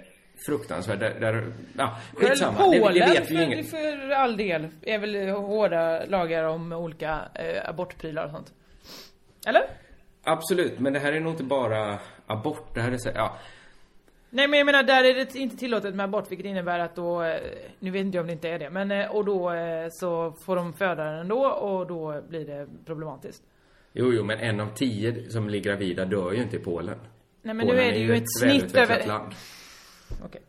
[0.47, 1.01] fruktansvärt.
[1.01, 2.59] Där, där ja, skitsamma.
[2.59, 3.71] Eller Det, Polen det vet vi inget.
[3.71, 4.69] för all del.
[4.83, 8.53] Är väl hårda lagar om olika eh, abortprylar och sånt.
[9.47, 9.63] Eller?
[10.25, 12.75] Absolut, men det här är nog inte bara abort.
[12.75, 13.37] Det här är så, ja.
[14.31, 17.23] Nej men jag menar där är det inte tillåtet med abort vilket innebär att då,
[17.23, 17.41] eh,
[17.79, 20.33] nu vet inte jag om det inte är det, men eh, och då eh, så
[20.47, 23.43] får de föda den ändå och då blir det problematiskt.
[23.93, 26.99] Jo, jo, men en av tio som blir gravida dör ju inte i Polen.
[27.43, 29.07] Nej men Polen nu är det ju ett snitt välutvecklat över...
[29.07, 29.33] land.
[30.25, 30.43] Okej.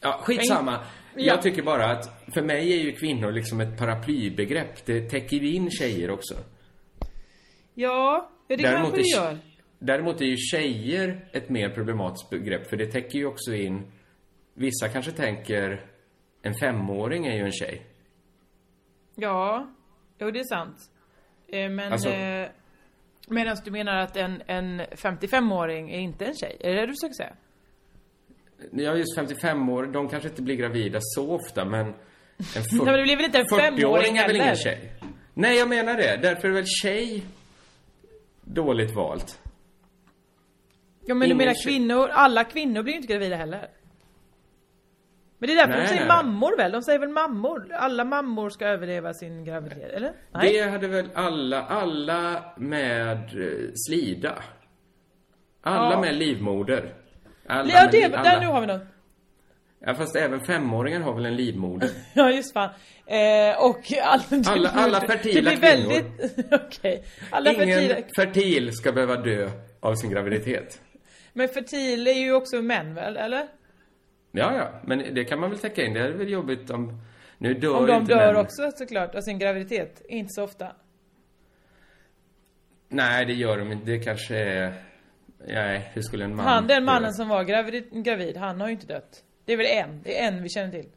[0.00, 0.72] Ja, skitsamma.
[1.14, 1.22] Ja.
[1.22, 4.86] Jag tycker bara att för mig är ju kvinnor liksom ett paraplybegrepp.
[4.86, 6.34] Det täcker ju in tjejer också.
[7.74, 9.38] Ja, det kanske det gör.
[9.78, 12.66] däremot är ju tjejer ett mer problematiskt begrepp.
[12.70, 13.92] För det täcker ju också in...
[14.54, 15.86] Vissa kanske tänker
[16.42, 17.86] en femåring är ju en tjej.
[19.14, 19.70] Ja,
[20.18, 20.76] jo det är sant.
[21.48, 21.92] Eh, men...
[21.92, 22.48] Alltså- Eh,
[23.28, 26.56] Medan du menar att en, en 55-åring är inte en tjej?
[26.60, 27.36] Är det det du försöker säga?
[28.72, 31.80] Ja, just 55 år, de kanske inte blir gravida så ofta, men...
[31.86, 31.94] En
[32.72, 34.92] Nej, men det blir väl inte en 40-åring femåring är väl ingen tjej?
[35.34, 36.18] Nej, jag menar det.
[36.22, 37.22] Därför är väl tjej
[38.44, 39.38] dåligt valt.
[41.04, 43.68] Ja men du Ingen menar tjej- kvinnor, alla kvinnor blir ju inte gravida heller.
[45.38, 46.08] Men det är därför Nej, de säger nej.
[46.08, 46.72] mammor väl?
[46.72, 47.72] De säger väl mammor?
[47.72, 50.12] Alla mammor ska överleva sin graviditet, eller?
[50.32, 50.52] Nej?
[50.52, 54.42] Det hade väl alla, alla med eh, slida.
[55.62, 56.00] Alla Ja.
[56.00, 56.94] med livmoder.
[57.52, 58.40] Alla ja, det, liv- där alla.
[58.40, 58.82] nu har vi något.
[59.84, 61.90] Ja, fast även femåringar har väl en livmoder?
[62.14, 62.70] Ja, just fan.
[63.06, 64.22] Eh, och alla...
[64.46, 66.52] Alla- alla fertila Det blir väldigt...
[66.52, 67.04] Okej.
[67.30, 67.96] Alla Ingen fertila...
[68.16, 69.50] fertil ska behöva dö
[69.80, 70.80] av sin graviditet.
[71.32, 73.46] Men fertil är ju också män väl, eller?
[74.32, 75.92] Ja, ja, men det kan man väl täcka in.
[75.94, 77.00] Det är väl jobbigt om...
[77.38, 78.42] Nu dör Om de inte dör män.
[78.42, 80.02] också såklart av sin graviditet.
[80.08, 80.72] Inte så ofta.
[82.88, 83.86] Nej, det gör de inte.
[83.90, 84.74] Det kanske är...
[85.46, 88.72] Nej, hur skulle en man Han, den mannen som var gravid, gravid, han har ju
[88.72, 89.22] inte dött.
[89.44, 90.88] Det är väl en, det är en vi känner till.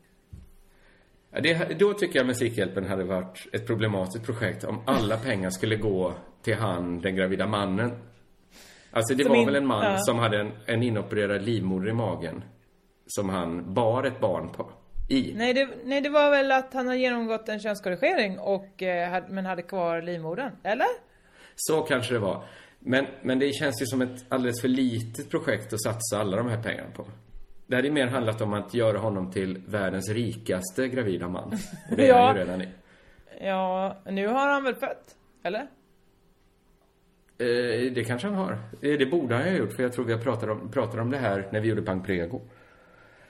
[1.32, 5.76] Ja, det, då tycker jag Musikhjälpen hade varit ett problematiskt projekt om alla pengar skulle
[5.76, 7.91] gå till han, den gravida mannen.
[8.91, 9.98] Alltså det Som var in- väl en man ja.
[9.98, 12.43] som hade en, en inopererad livmoder i magen.
[13.08, 14.72] Som han bar ett barn på.
[15.10, 15.34] I.
[15.36, 19.28] Nej det, nej, det var väl att han har genomgått en könskorrigering och, eh, hade,
[19.28, 20.88] men hade kvar livmodern, eller?
[21.56, 22.43] Så kanske det var.
[22.88, 26.50] Men, men det känns ju som ett alldeles för litet projekt att satsa alla de
[26.50, 27.08] här pengarna på.
[27.68, 31.54] Det hade ju mer handlat om att göra honom till världens rikaste gravida man.
[31.92, 32.34] Och det är han Ja.
[32.34, 32.68] ju redan i.
[33.42, 35.16] Ja, nu har han väl fött?
[35.44, 35.68] Eller?
[37.38, 38.52] Eh, det kanske han har.
[38.82, 41.02] Eh, det borde han ju ha gjort, för jag tror vi har pratat om, pratade
[41.02, 42.42] om det här när vi gjorde Pang Prego.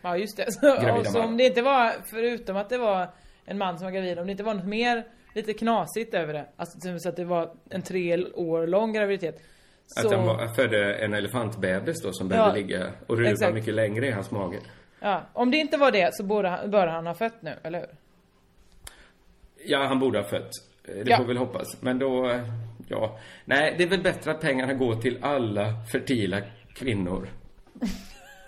[0.01, 0.51] Ja just det.
[0.51, 3.09] Så, och så om det inte var, förutom att det var
[3.45, 6.45] en man som var gravid, om det inte var något mer lite knasigt över det.
[6.55, 9.41] Alltså typ så att det var en tre år lång graviditet.
[9.87, 13.53] Så, Att han var, födde en elefantbebis då som behövde Ja, ligga och ruva exakt.
[13.53, 14.59] mycket längre i hans mage.
[14.99, 17.79] ja, om det inte var det så borde han, bör han ha fött nu, eller
[17.79, 17.89] hur?
[19.65, 20.49] Ja, han borde ha fött.
[20.83, 21.17] Eh, Det Ja.
[21.17, 21.81] får vi väl hoppas.
[21.81, 22.41] Men då, eh,
[22.87, 23.19] ja.
[23.45, 26.41] Nej, det är väl bättre att pengarna går till alla fertila
[26.75, 27.29] kvinnor.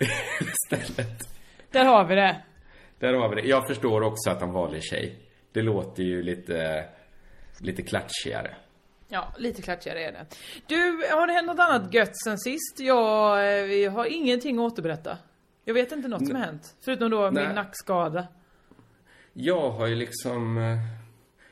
[0.40, 1.18] Istället.
[1.70, 2.36] Där har vi det.
[2.98, 3.48] Där har vi det.
[3.48, 5.18] Jag förstår också att han valde tjej.
[5.52, 6.84] Det låter ju lite,
[7.60, 8.54] lite klatschigare.
[9.08, 10.26] Ja, lite klatschigare är det.
[10.66, 12.80] Du, har det hänt något annat gött sen sist?
[12.80, 15.18] Jag, eh, vi har ingenting att återberätta.
[15.64, 16.74] Jag vet inte något som har hänt.
[16.84, 17.46] Förutom då Nej.
[17.46, 18.26] min nackskada.
[19.32, 20.58] Jag har ju liksom...
[20.58, 20.76] eh,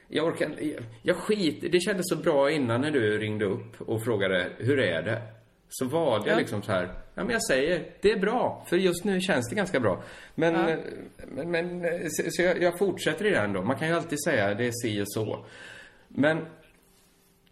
[0.09, 4.05] Jag orkar jag, jag skit Det kändes så bra innan när du ringde upp och
[4.05, 5.23] frågade hur är det?
[5.69, 6.39] Så valde jag Ja.
[6.41, 6.85] liksom så här.
[7.15, 8.67] Ja, men jag säger det är bra.
[8.69, 10.03] För just nu känns det ganska bra.
[10.35, 10.77] Men, Ja.
[11.29, 13.63] men, men så, så jag, jag fortsätter i det ändå.
[13.63, 15.47] Man kan ju alltid säga det är si och så.
[16.09, 16.47] Men,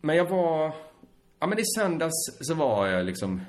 [0.00, 0.74] men jag var...
[1.40, 3.40] Ja, men i söndags så var jag liksom...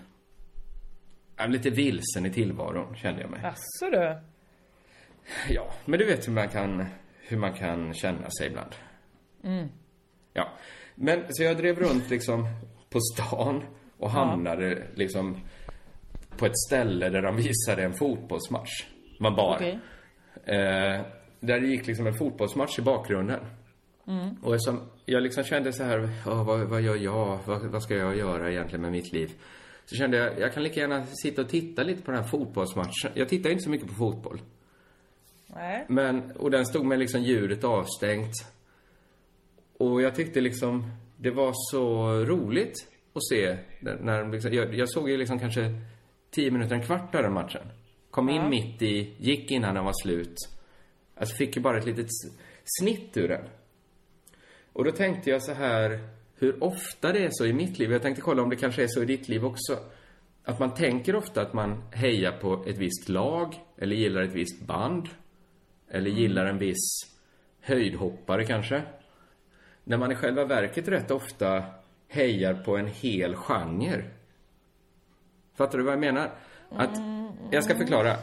[1.37, 3.39] Ja, lite vilsen i tillvaron, kände jag mig.
[3.43, 4.17] Jaså du?
[5.53, 6.85] Ja, men du vet hur man kan,
[7.21, 8.75] hur man kan känna sig ibland.
[9.43, 9.67] Mm.
[10.33, 10.49] Ja.
[10.95, 12.47] Men så jag drev runt liksom
[12.89, 13.63] på stan
[13.97, 15.37] och hamnade liksom
[16.37, 18.85] på ett ställe där de visade en fotbollsmatch.
[19.19, 19.55] Man bar.
[19.55, 19.79] Okej.
[20.45, 21.01] Eh,
[21.39, 23.39] där det gick liksom en fotbollsmatch i bakgrunden.
[24.07, 24.35] Mm.
[24.43, 27.39] Och som, jag liksom kände så här, "Åh, vad, vad gör jag?
[27.45, 29.31] Vad, vad ska jag göra egentligen med mitt liv?
[29.85, 33.11] Så kände jag, jag kan lika gärna sitta och titta lite på den här fotbollsmatchen.
[33.13, 34.41] Jag tittar inte så mycket på fotboll.
[35.47, 35.85] Nej.
[35.89, 38.33] Men, och den stod med liksom ljudet avstängt.
[39.77, 44.89] Och jag tyckte liksom, det var så roligt att se när, de liksom, jag, jag
[44.89, 45.81] såg ju liksom kanske
[46.31, 47.67] 10 minuter, en kvart av den matchen.
[48.11, 48.49] Kom in Ja.
[48.49, 50.35] mitt i, gick innan den var slut.
[51.15, 52.07] Alltså fick ju bara ett litet
[52.79, 53.45] snitt ur den.
[54.73, 57.91] Och då tänkte jag så här, hur ofta det är så i mitt liv.
[57.91, 59.79] Jag tänkte kolla om det kanske är så i ditt liv också.
[60.43, 64.61] Att man tänker ofta att man hejar på ett visst lag, eller gillar ett visst
[64.67, 65.09] band.
[65.89, 67.15] Eller gillar en viss
[67.59, 68.83] höjdhoppare kanske.
[69.83, 71.63] När man i själva verket rätt ofta
[72.15, 74.03] hejar på en hel genre.
[75.57, 76.31] Fattar du vad jag menar?
[76.69, 76.97] Att,
[77.51, 78.15] jag ska förklara.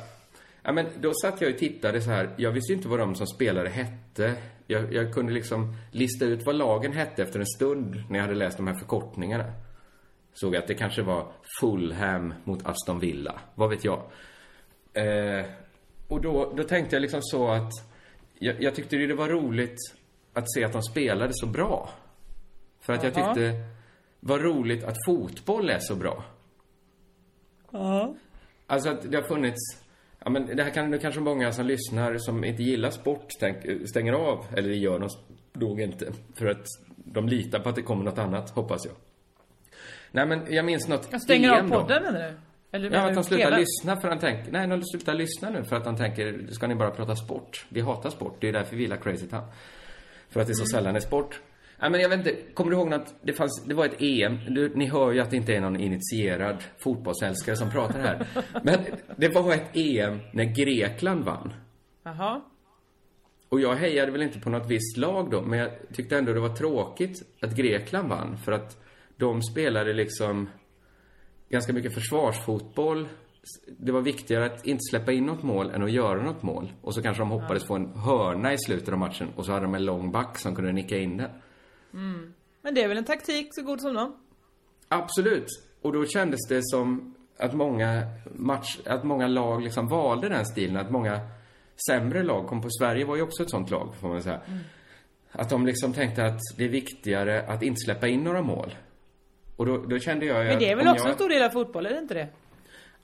[0.63, 2.35] Ja, men då satt jag och tittade så här.
[2.37, 4.35] Jag visste inte vad de som spelade hette.
[4.67, 8.39] Jag, jag kunde liksom lista ut vad lagen hette efter en stund när jag hade
[8.39, 9.53] läst de här förkortningarna.
[10.33, 13.41] Såg jag att det kanske var Fulham mot Aston Villa.
[13.55, 14.03] Vad vet jag.
[14.95, 15.45] Eh,
[16.09, 17.73] och då, då tänkte jag liksom så att
[18.39, 19.77] jag, jag tyckte det var roligt
[20.33, 21.91] att se att de spelade så bra.
[22.81, 23.65] För att jag tyckte
[24.25, 26.25] vad roligt att fotboll är så bra.
[27.71, 28.15] Ja.
[28.67, 29.79] Alltså att det har funnits
[30.25, 33.57] Ja men det här kan det kanske många som lyssnar som inte gillar sport tänk,
[33.89, 34.47] stänger av.
[34.57, 35.09] Eller det gör de
[35.53, 36.13] nog inte.
[36.35, 36.65] För att
[36.97, 38.95] de litar på att det kommer något annat, hoppas jag.
[40.11, 41.81] Nej men jag minns något Jag stänger EM av då.
[41.81, 42.35] podden menar du?
[42.77, 43.57] Eller Ja, menar att du de slutar hela?
[43.59, 46.67] lyssna för att de tänker, nej, de slutar lyssna nu för att de tänker, ska
[46.67, 47.67] ni bara prata sport?
[47.69, 49.43] Vi hatar sport, det är därför vi gillar Crazy Town.
[50.29, 50.69] För att det så Mm.
[50.69, 51.41] sällan är sport.
[51.81, 54.39] Nej, men jag vet inte, kommer du ihåg att det fanns, det var ett EM,
[54.55, 58.27] du, ni hör ju att det inte är någon initierad fotbollsälskare som pratar här.
[58.63, 58.79] Men
[59.17, 61.55] det var ett EM när Grekland vann.
[62.03, 62.41] Jaha.
[63.49, 66.41] Och jag hejade väl inte på något visst lag då, men jag tyckte ändå det
[66.41, 68.39] var tråkigt att Grekland vann.
[68.39, 68.85] För att
[69.17, 70.49] de spelade liksom
[71.49, 73.09] ganska mycket försvarsfotboll
[73.67, 76.73] det var viktigare att inte släppa in något mål än att göra något mål.
[76.81, 79.65] Och så kanske de hoppades få en hörna i slutet av matchen och så hade
[79.65, 81.31] de en lång back som kunde nicka in den.
[81.95, 82.35] Mm.
[82.63, 84.13] Men det är väl en taktik så god som någon?
[84.89, 85.47] Absolut.
[85.83, 88.03] Och då kändes det som att många
[88.35, 90.77] match, att många lag liksom valde den stilen.
[90.77, 91.21] Att många
[91.87, 92.69] sämre lag kom på.
[92.71, 94.41] Sverige var ju också ett sånt lag, får man säga.
[94.47, 94.59] Mm.
[95.33, 98.75] Att de liksom tänkte att det är viktigare att inte släppa in några mål.
[99.57, 101.11] Och då, då kände jag Men det är väl också jag...
[101.11, 102.29] en stor del av fotboll, är det inte det?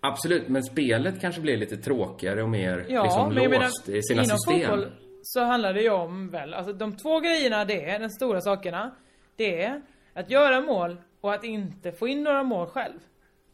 [0.01, 4.03] Absolut, men spelet kanske blir lite tråkigare och mer Ja, liksom jag menar, låst i
[4.03, 4.61] sina system.
[4.61, 4.93] fotboll
[5.31, 8.95] så handlar det ju om väl, alltså de två grejerna det är, de stora sakerna,
[9.37, 9.83] det är
[10.15, 12.99] att göra mål och att inte få in några mål själv.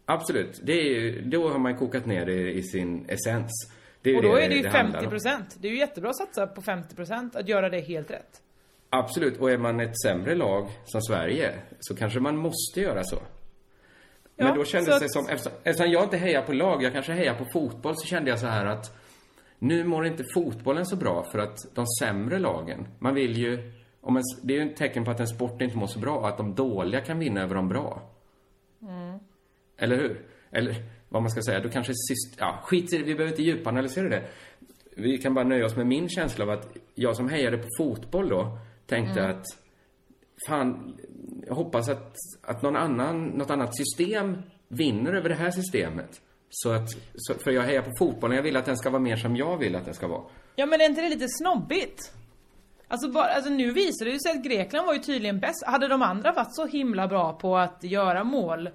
[0.04, 0.60] Absolut.
[0.62, 3.50] Det är ju, då har man kokat ner det i sin essens.
[4.02, 4.72] Det och då det är det ju om.
[4.74, 5.42] 50%.
[5.58, 8.42] Det är ju jättebra att satsa på 50%, att göra det helt rätt.
[8.90, 9.40] Absolut.
[9.40, 13.16] Och är man ett sämre lag som Sverige så kanske man måste göra så.
[14.36, 16.82] Ja, Men då kändes så att- det som, eftersom, eftersom jag inte hejar på lag,
[16.82, 18.96] jag kanske hejar på fotboll, så kände jag så här att
[19.64, 24.16] nu mår inte fotbollen så bra för att de sämre lagen, man vill ju, om
[24.16, 26.36] en, det är ju ett tecken på att en sport inte mår så bra, att
[26.36, 28.10] de dåliga kan vinna över de bra.
[28.82, 29.18] Mm.
[29.76, 30.26] Eller hur?
[30.50, 30.74] Eller
[31.08, 34.08] vad man ska säga, då kanske sist, ja, skit i det, vi behöver inte djupanalysera
[34.08, 34.28] det.
[34.96, 38.28] Vi kan bara nöja oss med min känsla av att jag som hejade på fotboll
[38.28, 39.30] då, tänkte Mm.
[39.30, 39.44] att
[40.48, 40.96] fan,
[41.46, 46.20] jag hoppas att, att någon annan, något annat system vinner över det här systemet.
[46.50, 49.16] Så att, så, för jag hejar på fotbollen, jag vill att den ska vara mer
[49.16, 50.22] som jag vill att den ska vara.
[50.56, 52.12] Ja men är inte det lite snobbigt?
[52.88, 55.64] Alltså, bara, alltså nu visar det ju sig att Grekland var ju tydligen bäst.
[55.66, 58.68] Hade de andra varit så himla bra på att göra mål,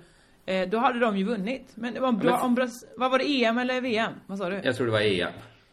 [0.46, 1.72] eh, då hade de ju vunnit.
[1.76, 4.14] Men om, bra, Men- om, Bras- vad var det, EM eller VM?
[4.28, 4.62] Vad sa du?
[4.64, 5.32] Jag tror det var EM.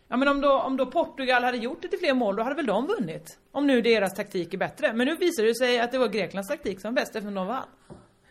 [0.08, 2.66] Ja men om då, om då Portugal hade gjort lite fler mål, då hade väl
[2.66, 3.38] de vunnit?
[3.52, 4.92] Om nu deras taktik är bättre.
[4.92, 7.46] Men nu visar det sig att det var Greklands taktik som var bäst eftersom de
[7.46, 7.64] vann.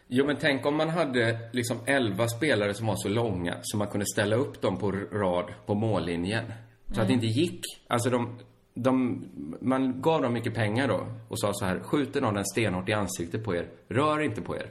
[0.08, 3.88] Jo, men tänk om man hade liksom 11 spelare som var så långa så man
[3.88, 6.45] kunde ställa upp dem på rad på mållinjen.
[6.93, 7.26] Så att det Mm.
[7.26, 7.62] inte gick.
[7.88, 8.39] Alltså de,
[8.74, 9.26] de,
[9.62, 12.93] man gav dem mycket pengar då och sa så här, skjuter någon den stenhårt i
[12.93, 14.70] ansiktet på er, rör inte på er.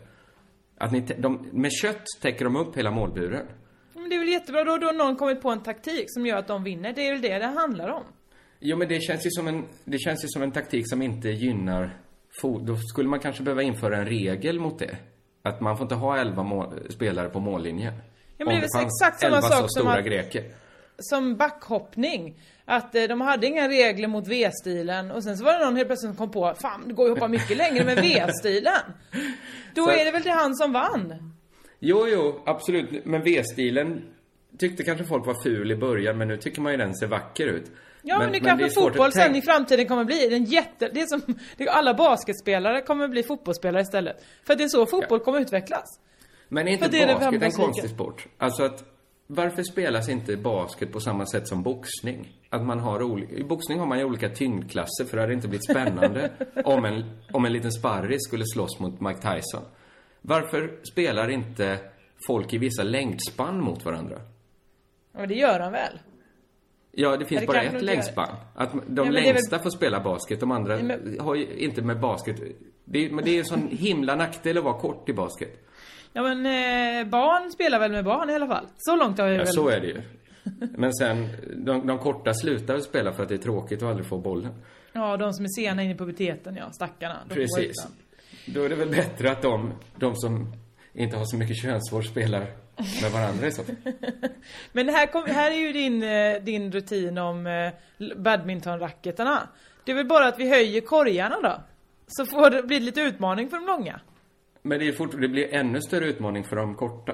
[0.79, 3.47] Att ni, de, med kött täcker de upp hela målburen.
[3.95, 6.37] Men det är väl jättebra, då då har någon kommit på en taktik som gör
[6.37, 6.93] att de vinner.
[6.93, 8.03] Det är väl det det handlar om.
[8.61, 11.29] Jo, men det känns ju som en, det känns ju som en taktik som inte
[11.29, 11.99] gynnar.
[12.43, 14.97] Då skulle man kanske behöva införa en regel mot det.
[15.49, 17.93] Att man får inte ha 11 mål, spelare på mållinjen.
[18.37, 20.45] Ja, men det är väl exakt samma 11 sak som att- greker.
[20.99, 22.35] Som backhoppning.
[22.65, 25.89] Att eh, de hade inga regler mot V-stilen och sen så var det någon helt
[25.89, 28.81] plötsligt som kom på Fan, det går ju att hoppa mycket längre med V-stilen.
[29.75, 31.33] Då Så- är det väl det han som vann?
[31.79, 33.05] Jo, jo, absolut.
[33.05, 34.03] Men V-stilen
[34.59, 37.47] tyckte kanske folk var ful i början, men nu tycker man ju den ser vacker
[37.47, 37.71] ut.
[38.07, 40.29] Ja men, det är kanske fotboll sen tänka- i framtiden kommer bli.
[40.29, 41.21] Den jätte, det är som,
[41.57, 44.25] det är alla basketspelare kommer bli fotbollsspelare istället.
[44.47, 46.01] För att det är så fotboll kommer utvecklas.
[46.49, 48.27] Men är inte det är det basket en konstig sport?
[48.39, 48.85] Alltså att,
[49.27, 52.33] varför spelas inte basket på samma sätt som boxning?
[52.51, 55.49] Att man har olika, i boxning har man ju olika tyngdklasser för det hade inte
[55.49, 56.31] blivit spännande
[56.65, 59.63] om en, om en liten sparris skulle slåss mot Mike Tyson.
[60.21, 61.79] Varför spelar inte
[62.27, 64.17] folk i vissa längdspann mot varandra?
[65.13, 65.99] Ja, men det gör han väl?
[66.97, 68.37] Ja, det finns det bara ett längdspann.
[68.55, 71.47] Att de det är väl- längsta får spela basket, de andra Nej, men- har ju
[71.57, 72.37] inte med basket...
[72.85, 75.67] Det är, men det är en sån himla nackdel att vara kort i basket.
[76.13, 78.67] Ja men eh, barn spelar väl med barn i alla fall.
[78.79, 79.53] Så långt har vi Ja, väl...
[79.53, 80.03] så är det ju.
[80.77, 84.19] Men sen, de, de korta slutar spela för att det är tråkigt att aldrig få
[84.19, 84.53] bollen.
[84.93, 86.71] Ja, de som är sena in i puberteten, ja.
[86.73, 87.17] Stackarna.
[87.29, 87.77] Precis.
[88.47, 90.53] Då är det väl bättre att de, de som
[90.95, 92.41] inte har så mycket könsvård spelar
[93.03, 93.77] med varandra i så fall.
[94.73, 97.73] Men det här, kom, här är ju din, eh, din rutin om eh,
[98.17, 99.49] badmintonracketarna.
[99.85, 101.63] Det är väl bara att vi höjer korgarna då?
[102.07, 104.01] Så får det bli lite utmaning för de långa.
[104.63, 107.13] Men det, är fort, det blir ännu större utmaning för de korta.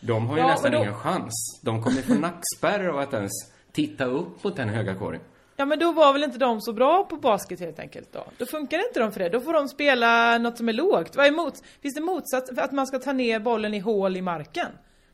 [0.00, 1.60] De har ju Ja, nästan då- ingen chans.
[1.64, 3.32] De kommer få nackspärr av att ens
[3.72, 5.22] titta upp mot den höga korgen.
[5.60, 8.24] Ja men då var väl inte de så bra på basket helt enkelt då?
[8.38, 9.28] Då funkar inte de för det.
[9.28, 11.16] Då får de spela något som är lågt.
[11.16, 14.22] Vad är mot, finns det motsats att man ska ta ner bollen i hål i
[14.22, 14.66] marken?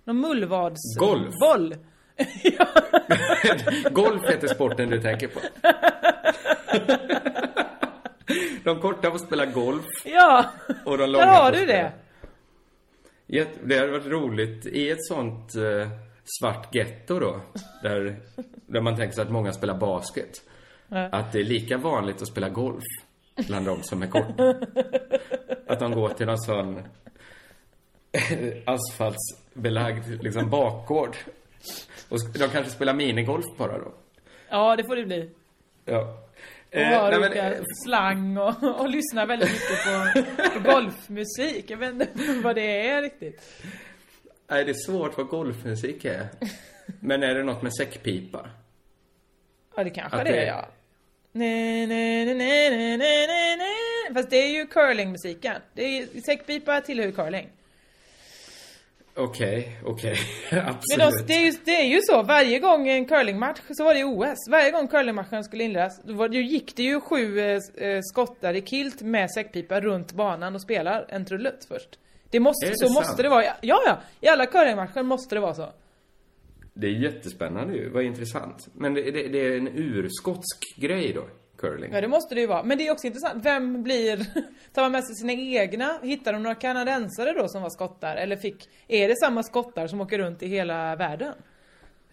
[0.04, 0.96] Någon mullvads...
[0.98, 1.34] Golf.
[1.40, 1.76] Boll.
[3.90, 5.40] Golf heter sporten du tänker på.
[8.64, 10.44] De korta får spela golf Ja!
[10.84, 11.92] och de Där långa har får du spela.
[13.26, 13.46] det.
[13.64, 15.88] Det hade varit roligt i ett sånt eh,
[16.40, 17.40] svart getto då,
[17.82, 18.20] där,
[18.66, 20.42] där man tänker sig att många spelar basket.
[20.88, 21.08] Ja.
[21.12, 22.84] Att det är lika vanligt att spela golf
[23.46, 24.54] bland de som är korta.
[25.66, 26.82] Att de går till någon sån
[28.64, 31.16] asfaltsbelagd liksom bakgård.
[32.08, 33.94] Och de kanske spelar minigolf bara då.
[34.48, 35.30] Ja, det får det bli.
[35.84, 36.26] Ja.
[36.70, 41.70] Och Eh, har men, olika eh, slang och, och lyssnar väldigt mycket på, på golfmusik.
[41.70, 42.08] Jag vet inte
[42.44, 43.62] vad det är riktigt.
[44.48, 46.26] Nej, det är svårt vad golfmusik är.
[47.00, 48.50] Men är det något med säckpipa?
[49.76, 50.68] Ja, det kanske Att det det- är, ja.
[51.32, 54.14] Nej, nej, nej, nej, nej, nej, nej, nej.
[54.14, 55.56] Fast det är ju curlingmusiken.
[55.74, 57.48] Det är säckpipa tillhör curling.
[59.14, 60.16] Okej, okej.
[60.50, 61.26] Men Absolut.
[61.26, 64.04] de, det, är ju, det är ju så, varje gång en curlingmatch så var det
[64.04, 64.48] OS.
[64.50, 68.54] Varje gång curlingmatchen skulle inledas, då, var, då gick det ju sju eh, eh, skottar
[68.54, 71.98] i kilt med säckpipa runt banan och spelar en trudelutt först.
[72.30, 72.94] Det måste, det så sant?
[72.94, 73.44] måste det vara.
[73.44, 73.54] Ja,
[73.86, 75.68] ja, i alla curlingmatcher måste det vara så.
[76.74, 77.88] Det är jättespännande ju.
[77.88, 78.68] Vad intressant.
[78.72, 81.24] Men det, det, det är en urskotsk grej då,
[81.58, 81.92] curling.
[81.92, 82.62] Ja, det måste det ju vara.
[82.62, 84.16] Men det är också intressant, vem blir...
[84.74, 85.98] Tar man med sig sina egna?
[86.02, 88.16] Hittar de några kanadensare då som var skottar?
[88.16, 88.68] Eller fick...
[88.88, 91.34] Är det samma skottar som åker runt i hela världen?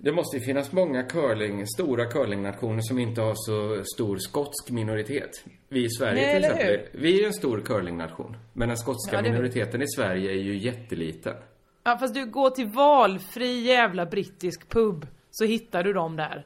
[0.03, 5.29] Det måste ju finnas många curling, stora curlingnationer som inte har så stor skotsk minoritet.
[5.69, 7.01] Vi i Sverige Nej, till exempel.
[7.01, 8.37] Vi är en stor curlingnation.
[8.53, 11.35] Men den skotska Ja, det- minoriteten i Sverige är ju jätteliten.
[11.83, 16.45] Ja, fast du går till valfri jävla brittisk pub, så hittar du dem där.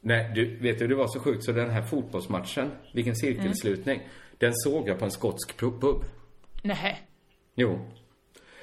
[0.00, 4.08] Nej, du, vet du, det var så sjukt så den här fotbollsmatchen, vilken cirkelslutning, Mm.
[4.38, 6.04] den såg jag på en skotsk pub.
[6.62, 7.00] Nej.
[7.54, 7.78] Jo.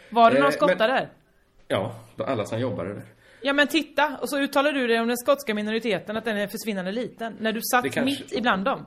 [0.09, 1.09] Var det Eh, någon skottar men- där?
[1.67, 3.03] Ja, alla som jobbade där.
[3.43, 6.47] Ja men titta, och så uttalar du det om den skotska minoriteten att den är
[6.47, 7.35] försvinnande liten.
[7.39, 8.85] När du satt kanske- mitt ibland dem.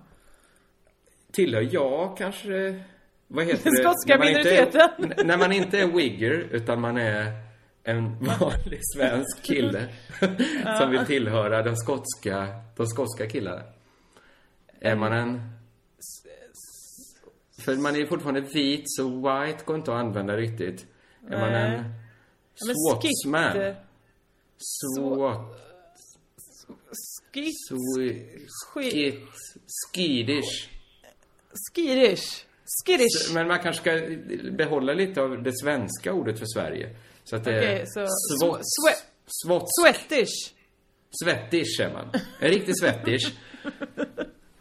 [1.33, 2.83] Tillhör jag kanske...
[3.29, 3.83] Vad heter Den det?
[3.83, 5.13] skotska När minoriteten.
[5.17, 7.33] Är, när man inte är wigger, utan man är
[7.85, 9.89] en vanlig svensk kille
[10.81, 12.47] som vill tillhöra den skotska,
[12.77, 13.63] de skotska killarna.
[14.81, 15.41] Är man en...
[17.65, 20.87] För man är fortfarande vit, så white går inte att använda riktigt.
[21.31, 21.83] Är man en Ja,
[24.59, 25.61] Swat...
[27.33, 27.55] Skit...
[28.73, 29.21] Skit...
[29.93, 30.69] Skiddish.
[31.75, 32.45] Skiddish.
[32.87, 33.33] Skiddish.
[33.35, 34.01] Men man kanske ska
[34.51, 36.97] behålla lite av det svenska ordet för Sverige.
[37.25, 37.85] Så att det är...
[37.87, 38.01] så...
[38.01, 39.67] Svot- Swe-.
[39.81, 40.53] Sweatish.
[41.25, 42.11] Svettish är man.
[42.41, 43.33] En riktig svettish.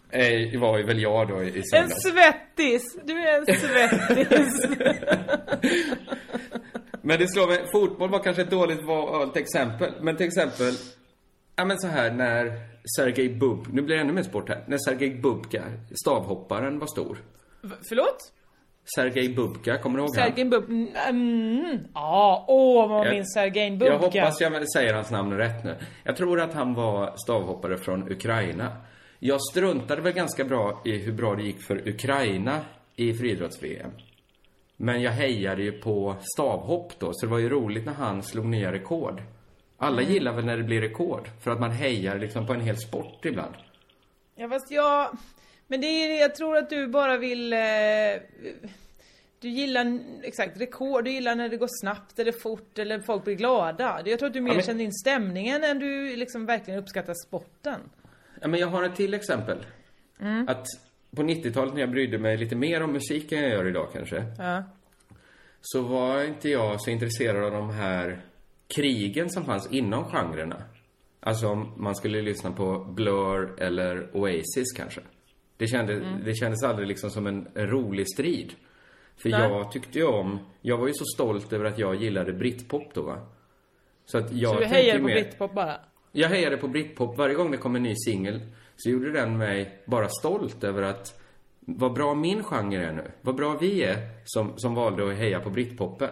[0.10, 2.04] Eh, var väl jag då i i En söndags.
[2.04, 2.98] svettis.
[3.04, 4.66] Du är en svettis.
[7.08, 9.93] Men det slår mig, fotboll var kanske ett dåligt valt exempel.
[10.01, 10.74] Men till exempel,
[11.56, 12.60] ja men så här när
[12.97, 14.64] Sergej Bub, nu blir det ännu mer sport här.
[14.68, 15.64] När Sergej Bubka,
[16.03, 17.18] stavhopparen, var stor.
[17.62, 18.18] V- Förlåt?
[18.95, 20.16] Sergej Bubka, kommer du ihåg?
[20.16, 20.70] Sergej Bub...
[21.10, 21.78] Mm.
[21.93, 23.93] Ja, åh vad man minns Sergej Bubka.
[23.93, 25.76] Jag hoppas jag säger hans namn rätt nu.
[26.03, 28.72] Jag tror att han var stavhoppare från Ukraina.
[29.20, 32.60] Jag struntade väl ganska bra i hur bra det gick för Ukraina
[32.95, 33.91] i friidrotts-VM.
[34.78, 38.45] Men jag hejade ju på stavhopp då, så det var ju roligt när han slog
[38.45, 39.21] nya rekord.
[39.78, 40.13] Alla Mm.
[40.13, 43.26] gillar väl när det blir rekord, för att man hejar liksom på en hel sport
[43.26, 43.53] ibland.
[44.36, 45.17] Ja fast jag...
[45.67, 47.53] Men det är det, jag tror att du bara vill...
[47.53, 47.59] Eh,
[49.39, 53.36] du gillar, exakt, rekord, du gillar när det går snabbt eller fort eller folk blir
[53.36, 54.01] glada.
[54.05, 57.13] Jag tror att du mer Ja, men- känner in stämningen än du liksom verkligen uppskattar
[57.28, 57.80] sporten.
[58.41, 59.57] Ja, men jag har ett till exempel.
[60.21, 60.47] Mm.
[60.47, 60.65] Att
[61.16, 64.26] på 90-talet när jag brydde mig lite mer om musik än jag gör idag kanske.
[64.38, 64.63] Ja.
[65.61, 68.22] så var inte jag så intresserad av de här
[68.76, 70.63] krigen som fanns inom genrerna.
[71.20, 75.01] Alltså om man skulle lyssna på Blur eller Oasis kanske.
[75.57, 76.24] Det, kände, Mm.
[76.26, 78.53] det kändes aldrig liksom som en, en rolig strid.
[79.18, 79.39] För Nej.
[79.41, 83.01] jag tyckte ju om, jag var ju så stolt över att jag gillade britpop då
[83.01, 83.28] va.
[84.05, 85.76] Så att jag så du ju på mer- britpop bara?
[86.11, 87.18] jag hejade på britpop.
[87.18, 88.41] Varje gång det kom en ny singel
[88.78, 91.21] så gjorde den mig bara stolt över att
[91.59, 93.11] vad bra min genre är nu.
[93.21, 96.09] Vad bra vi är som, som valde att heja på britpopen.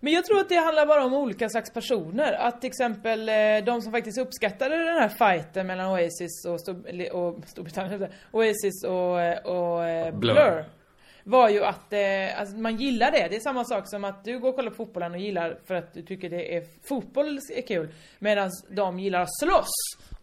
[0.00, 2.32] Men jag tror att det handlar bara om olika slags personer.
[2.32, 7.12] Att till exempel eh, de som faktiskt uppskattade den här fighten mellan Oasis och, Stor-
[7.12, 8.06] och Storbritannien.
[8.32, 10.34] Oasis och, eh, och eh, Blur.
[10.34, 10.64] Blur.
[11.24, 13.26] Var ju att eh, alltså man gillar det.
[13.30, 15.74] Det är samma sak som att du går och kollar på fotbollen och gillar för
[15.74, 17.88] att du tycker det är fotboll är kul.
[18.18, 19.70] Medan de gillar att slåss.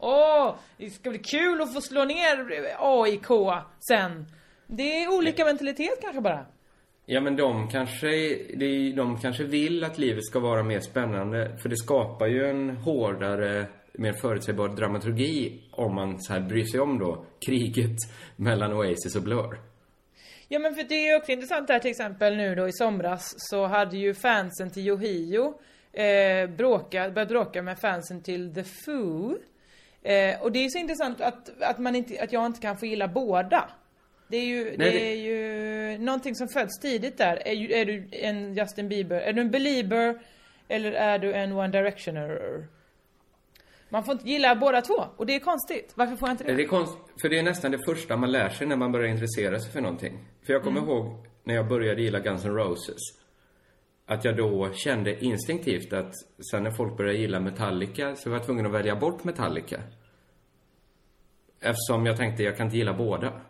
[0.02, 3.28] Åh, det ska bli kul att få slå ner AIK
[3.80, 4.26] sen.
[4.68, 6.46] Det är olika mentalitet kanske bara.
[7.06, 8.10] Ja men de kanske,
[8.96, 11.58] de kanske vill att livet ska vara mer spännande.
[11.62, 16.80] För det skapar ju en hårdare, mer förutsägbar dramaturgi om man så här bryr sig
[16.80, 17.98] om då kriget
[18.36, 19.60] mellan Oasis och Blur.
[20.48, 23.66] Ja men för det är också intressant där till exempel nu då i somras så
[23.66, 25.54] hade ju fansen till Yohio
[25.94, 29.38] eh, bråkat, börjat bråka med fansen till The Foo.
[30.04, 32.86] Eh, och det är så intressant att, att, man inte, att jag inte kan få
[32.86, 33.70] gilla båda.
[34.28, 37.48] Det är ju, Nej, det det- är ju någonting som föds tidigt där.
[37.48, 40.20] Är, ju, är du en Justin Bieber, är du en belieber
[40.68, 42.68] eller är du en One Directioner?
[43.90, 45.92] Man får inte gilla båda två och det är konstigt.
[45.96, 46.54] Varför får jag inte det?
[46.54, 49.08] Det är konst, för det är nästan det första man lär sig när man börjar
[49.08, 50.20] intressera sig för någonting.
[50.46, 50.90] För jag kommer Mm.
[50.94, 52.98] ihåg när jag började gilla Guns N' Roses.
[54.14, 56.14] Att jag då kände instinktivt att
[56.52, 59.82] sen när folk började gilla Metallica så var jag tvungen att välja bort Metallica.
[61.62, 63.42] Eftersom jag tänkte jag kan inte gilla båda.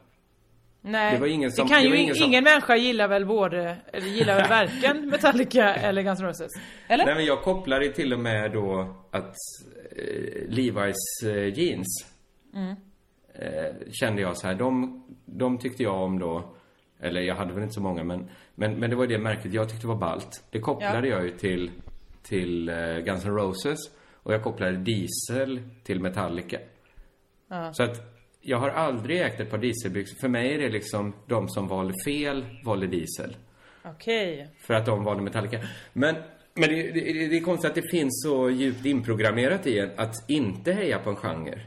[0.81, 3.77] Nej, Det ingen som- det kan det ju ingen som- ingen människa gillar väl både,
[3.93, 6.51] eller gillar väl varken Metallica eller Guns N' Roses?
[6.87, 7.05] Eller?
[7.05, 9.35] Nej men jag kopplade till och med då att
[9.95, 10.93] eh, Levi's
[11.25, 12.05] eh, jeans
[12.53, 12.75] Mm.
[13.33, 16.55] eh, kände jag så här, de, de tyckte jag om då,
[17.01, 19.69] eller jag hade väl inte så många men, men, men det var det märket jag
[19.69, 20.43] tyckte var ballt.
[20.51, 21.15] Det kopplade Ja.
[21.15, 21.71] jag ju till,
[22.23, 23.79] till eh, Guns N' Roses
[24.23, 26.57] och jag kopplade Diesel till Metallica.
[27.49, 27.73] Ja.
[27.73, 27.97] Så att
[28.41, 30.15] jag har aldrig ägt ett par dieselbyxor.
[30.19, 33.35] För mig är det liksom de som valde fel valde diesel.
[33.85, 34.49] Okej.
[34.59, 35.59] För att de valde Metallica.
[35.93, 36.15] Men,
[36.53, 40.29] men det, det, det är konstigt att det finns så djupt inprogrammerat i en att
[40.29, 41.59] inte heja på en genre.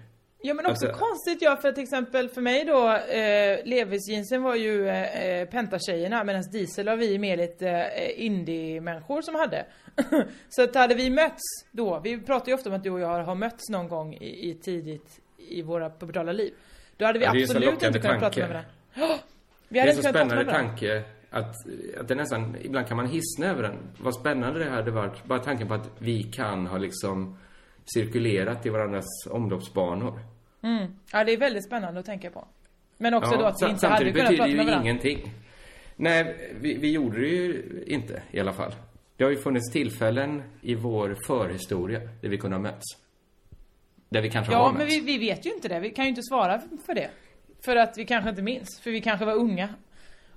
[0.47, 4.43] Ja men också Alltså- konstigt ja, för till exempel för mig då, eh, Levis jeansen
[4.43, 9.67] var ju eh, pentatjejerna medan Diesel var vi mer lite eh, indie-människor som hade.
[10.49, 13.25] så att hade vi mötts då, vi pratar ju ofta om att du och jag
[13.25, 16.53] har mötts någon gång i, i tidigt i våra pubertala liv.
[16.97, 18.41] Då hade vi Ja, det är så absolut inte kunnat prata tanke.
[18.41, 18.71] med varandra.
[18.95, 19.19] Ja,
[19.69, 21.55] vi Det hade är så inte kunnat prata med spännande tanke att,
[22.01, 23.77] att det nästan, ibland kan man hissna över den.
[24.01, 25.25] Vad spännande det hade varit.
[25.25, 27.39] Bara tanken på att vi kan ha liksom
[27.95, 30.34] cirkulerat i varandras omloppsbanor.
[30.65, 30.95] Mm.
[31.13, 32.47] Ja det är väldigt spännande att tänka på.
[32.99, 34.91] Men också då att vi inte hade samtidigt kunnat betyder prata ju med varandra.
[34.91, 35.33] ingenting.
[35.97, 38.75] Nej, vi, vi gjorde det ju inte i alla fall.
[39.17, 42.97] Det har ju funnits tillfällen i vår förhistoria där vi kunde ha mötts.
[44.09, 44.79] Där vi kanske har Ja, mötts.
[44.79, 45.81] men vi, vi vet ju inte det.
[45.81, 47.11] Vi kan ju inte svara för det.
[47.65, 48.81] För att vi kanske inte minns.
[48.83, 49.69] För vi kanske var unga.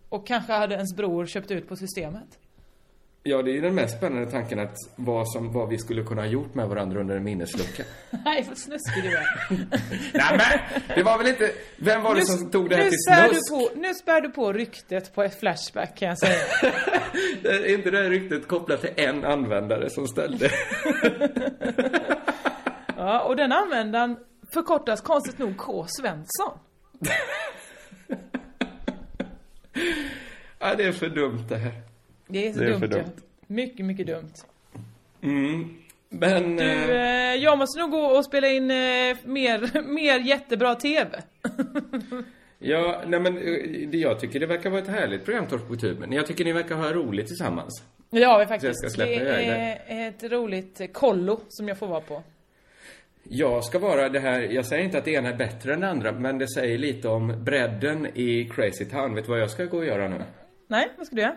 [0.10, 2.40] Och kanske hade ens bror köpt ut på systemet.
[3.30, 6.22] Ja, det är ju den mest spännande tanken att vad, som, vad vi skulle kunna
[6.22, 7.84] ha gjort med varandra under en minneslucka.
[8.26, 9.28] Nej, vad snuskig du är.
[10.14, 10.42] Nej men,
[10.96, 11.52] det var väl inte...
[11.78, 13.52] Vem var det som tog det här nu till snusk?
[13.52, 16.40] du på, Nu spär du på ryktet på ett Flashback kan jag säga.
[17.44, 20.50] Är inte det här ryktet kopplat till en användare som ställde?
[22.98, 24.18] Ja, och den användaren
[24.54, 25.86] förkortas konstigt nog K.
[25.88, 26.60] Svensson.
[30.60, 31.87] ja, det är för dumt det här.
[32.28, 32.98] Det är så Det är dumt, för ja.
[32.98, 33.16] dumt.
[33.48, 34.34] Mycket, mycket dumt.
[35.22, 35.78] Mm.
[36.10, 36.56] Men...
[36.56, 41.22] Du, eh, eh, jag måste nog gå och spela in eh, mer, mer jättebra TV.
[42.60, 45.76] Ja, nej men eh, det jag tycker det verkar vara ett härligt program, Torsk på
[45.76, 46.12] tuben.
[46.12, 47.84] Jag tycker ni verkar ha roligt tillsammans.
[48.10, 48.98] Det har vi faktiskt.
[48.98, 49.26] det
[49.88, 52.24] är ett roligt kollo som jag får vara på.
[53.24, 55.90] Jag ska vara det här, jag säger inte att det ena är bättre än det
[55.90, 59.16] andra, men det säger lite om bredden i Crazy Town.
[59.16, 60.22] Vet du vad jag ska gå och göra nu?
[60.68, 61.36] Nej, vad ska du göra?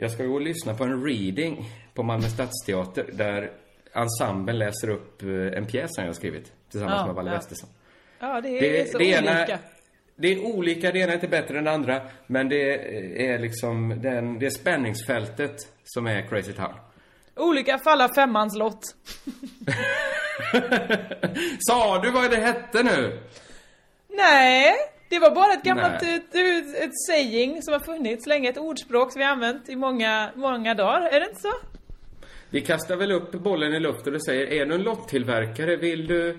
[0.00, 3.50] Jag ska gå och lyssna på en reading på Malmö Stadsteater där
[3.94, 5.28] ensemblen läser upp eh,
[5.58, 7.36] en pjäs som jag har skrivit tillsammans Ja, med Valle ja.
[7.36, 7.70] Westesson.
[8.20, 9.46] Ja, det är så det olika.
[9.46, 9.58] ena,
[10.16, 12.72] det är olika, det ena är inte bättre än det andra, men det
[13.32, 16.74] är liksom den, det är spänningsfältet som är Crazy Town.
[17.36, 18.82] Olika faller femmans lott.
[21.60, 23.20] Sa du vad det hette nu?
[24.08, 24.74] Nej,
[25.08, 26.34] det var bara ett gammalt ett,
[26.74, 30.74] ett, saying som har funnits länge, ett ordspråk som vi har använt i många, många
[30.74, 31.00] dagar.
[31.00, 31.52] Är det inte så?
[32.50, 36.38] Vi kastar väl upp bollen i luften och säger, är du en lottillverkare, vill du,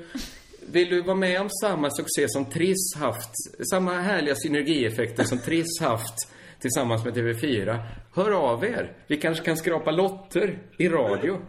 [0.72, 3.32] vill du vara med om samma succé som Triss haft,
[3.72, 7.80] samma härliga synergieffekter som Triss haft tillsammans med TV4?
[8.15, 8.91] Hör av er!
[9.07, 11.39] Vi kanske kan skrapa lotter i radio.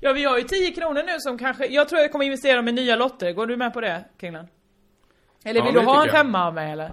[0.00, 1.66] Ja, vi har ju 10 kronor nu som kanske...
[1.66, 3.32] Jag tror jag kommer investera dem i nya lotter.
[3.32, 4.46] Går du med på det, Kringlan?
[5.44, 6.90] Eller Ja, vill men du ha en femma av mig eller?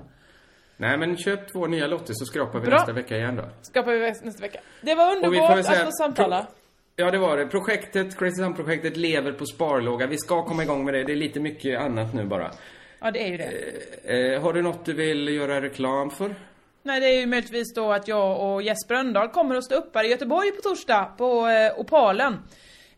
[0.78, 2.78] Nej men köp två nya lotter så skrapar vi Bra.
[2.78, 3.43] nästa vecka igen då.
[3.62, 4.60] Skapar vi nästa vecka.
[4.82, 6.47] Det var underbart säga- att få samtala.
[6.95, 7.45] Ja, det var det.
[7.47, 10.08] Projektet, Crazy Town-projektet lever på sparlåga.
[10.08, 11.04] Vi ska komma igång med det.
[11.04, 12.52] Det är lite mycket annat nu bara.
[13.00, 14.34] Ja, det är ju det.
[14.34, 16.36] Eh, har du något du vill göra reklam för?
[16.84, 19.95] Nej, det är ju möjligtvis då att jag och Jesper Rönndahl kommer att stå upp
[19.95, 22.38] här i Göteborg på torsdag på eh, Opalen.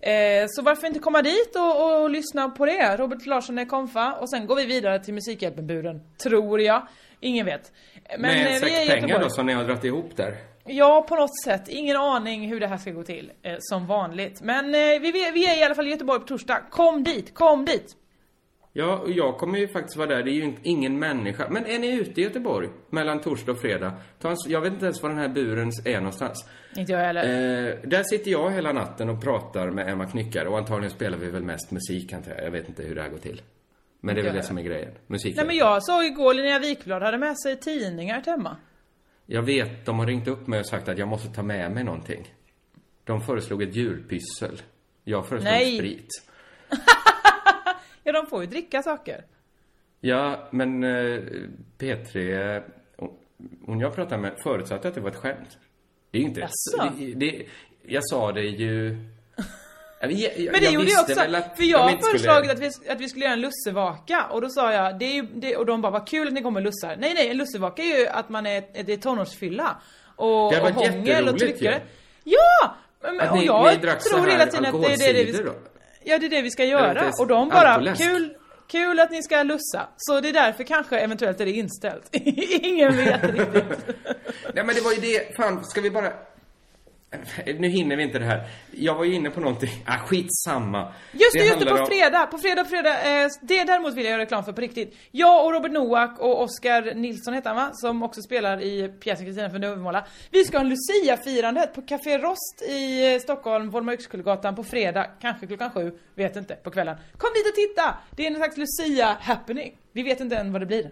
[0.01, 2.97] Eh, så varför inte komma dit och, och, lyssna på det?
[2.97, 6.01] Robert Larsson är konfa och sen går vi vidare till Musikhjälpen-buren.
[6.23, 6.87] Tror jag.
[7.19, 7.71] Ingen vet.
[8.09, 10.37] Men med eh, är i säck pengar då som ni har dragit ihop där?
[10.65, 11.67] Ja, på något sätt.
[11.67, 14.41] Ingen aning hur det här ska gå till, eh, som vanligt.
[14.41, 16.61] Men eh, vi, vi är i alla fall i Göteborg på torsdag.
[16.69, 17.95] Kom dit, kom dit!
[18.73, 20.23] Ja, och jag kommer ju faktiskt vara där.
[20.23, 21.47] Det är ju inte- ingen människa.
[21.49, 23.93] Men är ni ute i Göteborg mellan torsdag och fredag?
[24.19, 26.45] Ta en, jag vet inte ens var den här buren är någonstans.
[26.75, 27.23] Inte jag heller.
[27.23, 31.29] Eh, där sitter jag hela natten och pratar med Emma Knyckare och antagligen spelar vi
[31.29, 32.45] väl mest musik antar jag.
[32.45, 33.41] Jag vet inte hur det här går till.
[34.01, 34.91] Men det är väl det som är grejen.
[35.07, 35.35] Musik.
[35.35, 38.57] Nej men jag såg igår Linnea Wikblad hade med sig tidningar till hemma.
[39.25, 41.83] Jag vet, de har ringt upp mig och sagt att jag måste ta med mig
[41.83, 42.33] någonting.
[43.03, 44.61] De föreslog ett djurpyssel.
[45.03, 45.77] Jag föreslog Nej.
[45.77, 46.07] sprit.
[48.03, 49.25] Ja, de får ju dricka saker.
[49.99, 51.21] Ja, men eh,
[51.79, 52.63] P3,
[52.97, 53.17] hon-
[53.65, 55.57] hon jag pratade med förutsatte att det var ett skämt.
[56.11, 56.39] Det är ju inte...
[56.39, 56.93] Jaså?
[56.99, 57.45] Det, det,
[57.85, 58.97] jag sa det ju...
[60.01, 61.19] Jag, jag, Men det jag gjorde jag också.
[61.21, 64.25] att för jag har inte skulle- föreslagit att, vi, att vi skulle göra en lussevaka.
[64.31, 66.41] Och då sa jag, det är ju, det, och de bara, vad kul att ni
[66.41, 66.95] kommer lussar.
[66.99, 69.81] Nej, nej, en lussevaka är ju att man är, det är tonårsfylla.
[70.15, 71.81] Och, Det och hångel och tryckare.
[72.23, 72.31] ju.
[72.35, 72.75] Ja!
[73.01, 75.53] Men, Att och ni- jag ni tror hela tiden att det är det, vi då?
[76.03, 77.11] Ja, det är det vi ska göra.
[77.19, 78.03] Och de bara, alkoläsk.
[78.03, 78.33] kul,
[78.67, 79.89] kul att ni ska lussa.
[79.97, 82.09] Så det är därför kanske eventuellt är det inställt.
[82.61, 83.63] Ingen vet riktigt.
[84.53, 86.13] Nej men det var ju det, fan ska vi bara...
[87.59, 88.47] Nu hinner vi inte det här.
[88.71, 90.93] Jag var ju inne på någonting, ah skitsamma.
[91.11, 93.21] Just det, just det, på om- fredag, på fredag, fredag.
[93.23, 94.95] Eh, det däremot vill jag göra reklam för på riktigt.
[95.11, 97.69] Jag och Robert Noack och Oskar Nilsson heter han va?
[97.73, 100.05] Som också spelar i pjäsen Kristina från Duvemåla.
[100.31, 105.47] Vi ska ha en Lucia-firande på Café Rost i eh, Stockholm, Volmarkskullgatan på fredag, kanske
[105.47, 106.95] klockan sju, vet inte, på kvällen.
[107.17, 107.95] Kom dit och titta!
[108.15, 109.71] Det är en slags Lucia-happening.
[109.93, 110.91] Vi vet inte än vad det blir.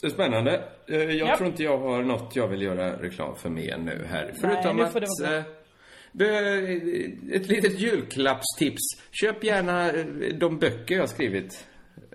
[0.00, 0.62] Det är Spännande.
[0.88, 1.36] Eh, Jag Ja.
[1.36, 4.32] tror inte jag har något jag vill göra reklam för mer nu här.
[4.40, 5.32] Förutom nu det att...
[5.46, 5.52] eh,
[6.12, 8.82] be- Ett litet julklappstips.
[9.10, 11.66] Köp gärna eh, de böcker jag har skrivit.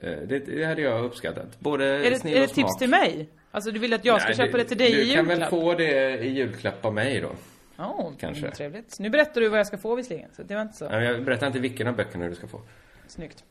[0.02, 1.60] Det, det hade jag uppskattat.
[1.60, 2.80] Både Är det, snill är det ett tips smak.
[2.80, 3.30] till mig?
[3.52, 5.32] Alltså du vill att jag ska Nej, köpa det till dig Du i kan väl
[5.38, 5.50] julklapp?
[5.50, 7.32] få det i julklapp av mig då.
[7.78, 8.42] Ja, Kanske.
[8.42, 9.00] mm, trevligt.
[9.00, 10.90] Nu berättar du vad jag ska få visserligen, så det var inte så.
[10.90, 12.62] Nej, Jag berättar inte vilken av böckerna du ska få.
[13.08, 13.44] Snyggt.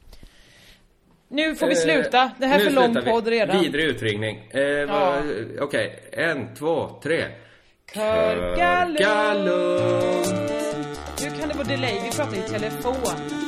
[1.31, 2.31] Nu får vi Eh, sluta.
[2.39, 3.61] Det här är för lång podd redan.
[3.63, 4.37] Vidrig utringning.
[4.51, 5.23] Eh, vad-
[5.61, 7.25] Okej, en, två, tre.
[9.35, 10.35] Lugnt.
[11.23, 13.48] Nu kan det vara delay, vi pratar i telefon.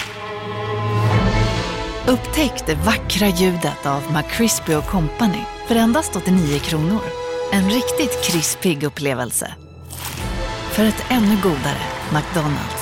[2.07, 7.01] Upptäck det vackra ljudet av McCrispy Company för endast 89 kronor.
[7.51, 9.53] En riktigt krispig upplevelse.
[10.71, 11.81] För ett ännu godare
[12.13, 12.80] McDonalds.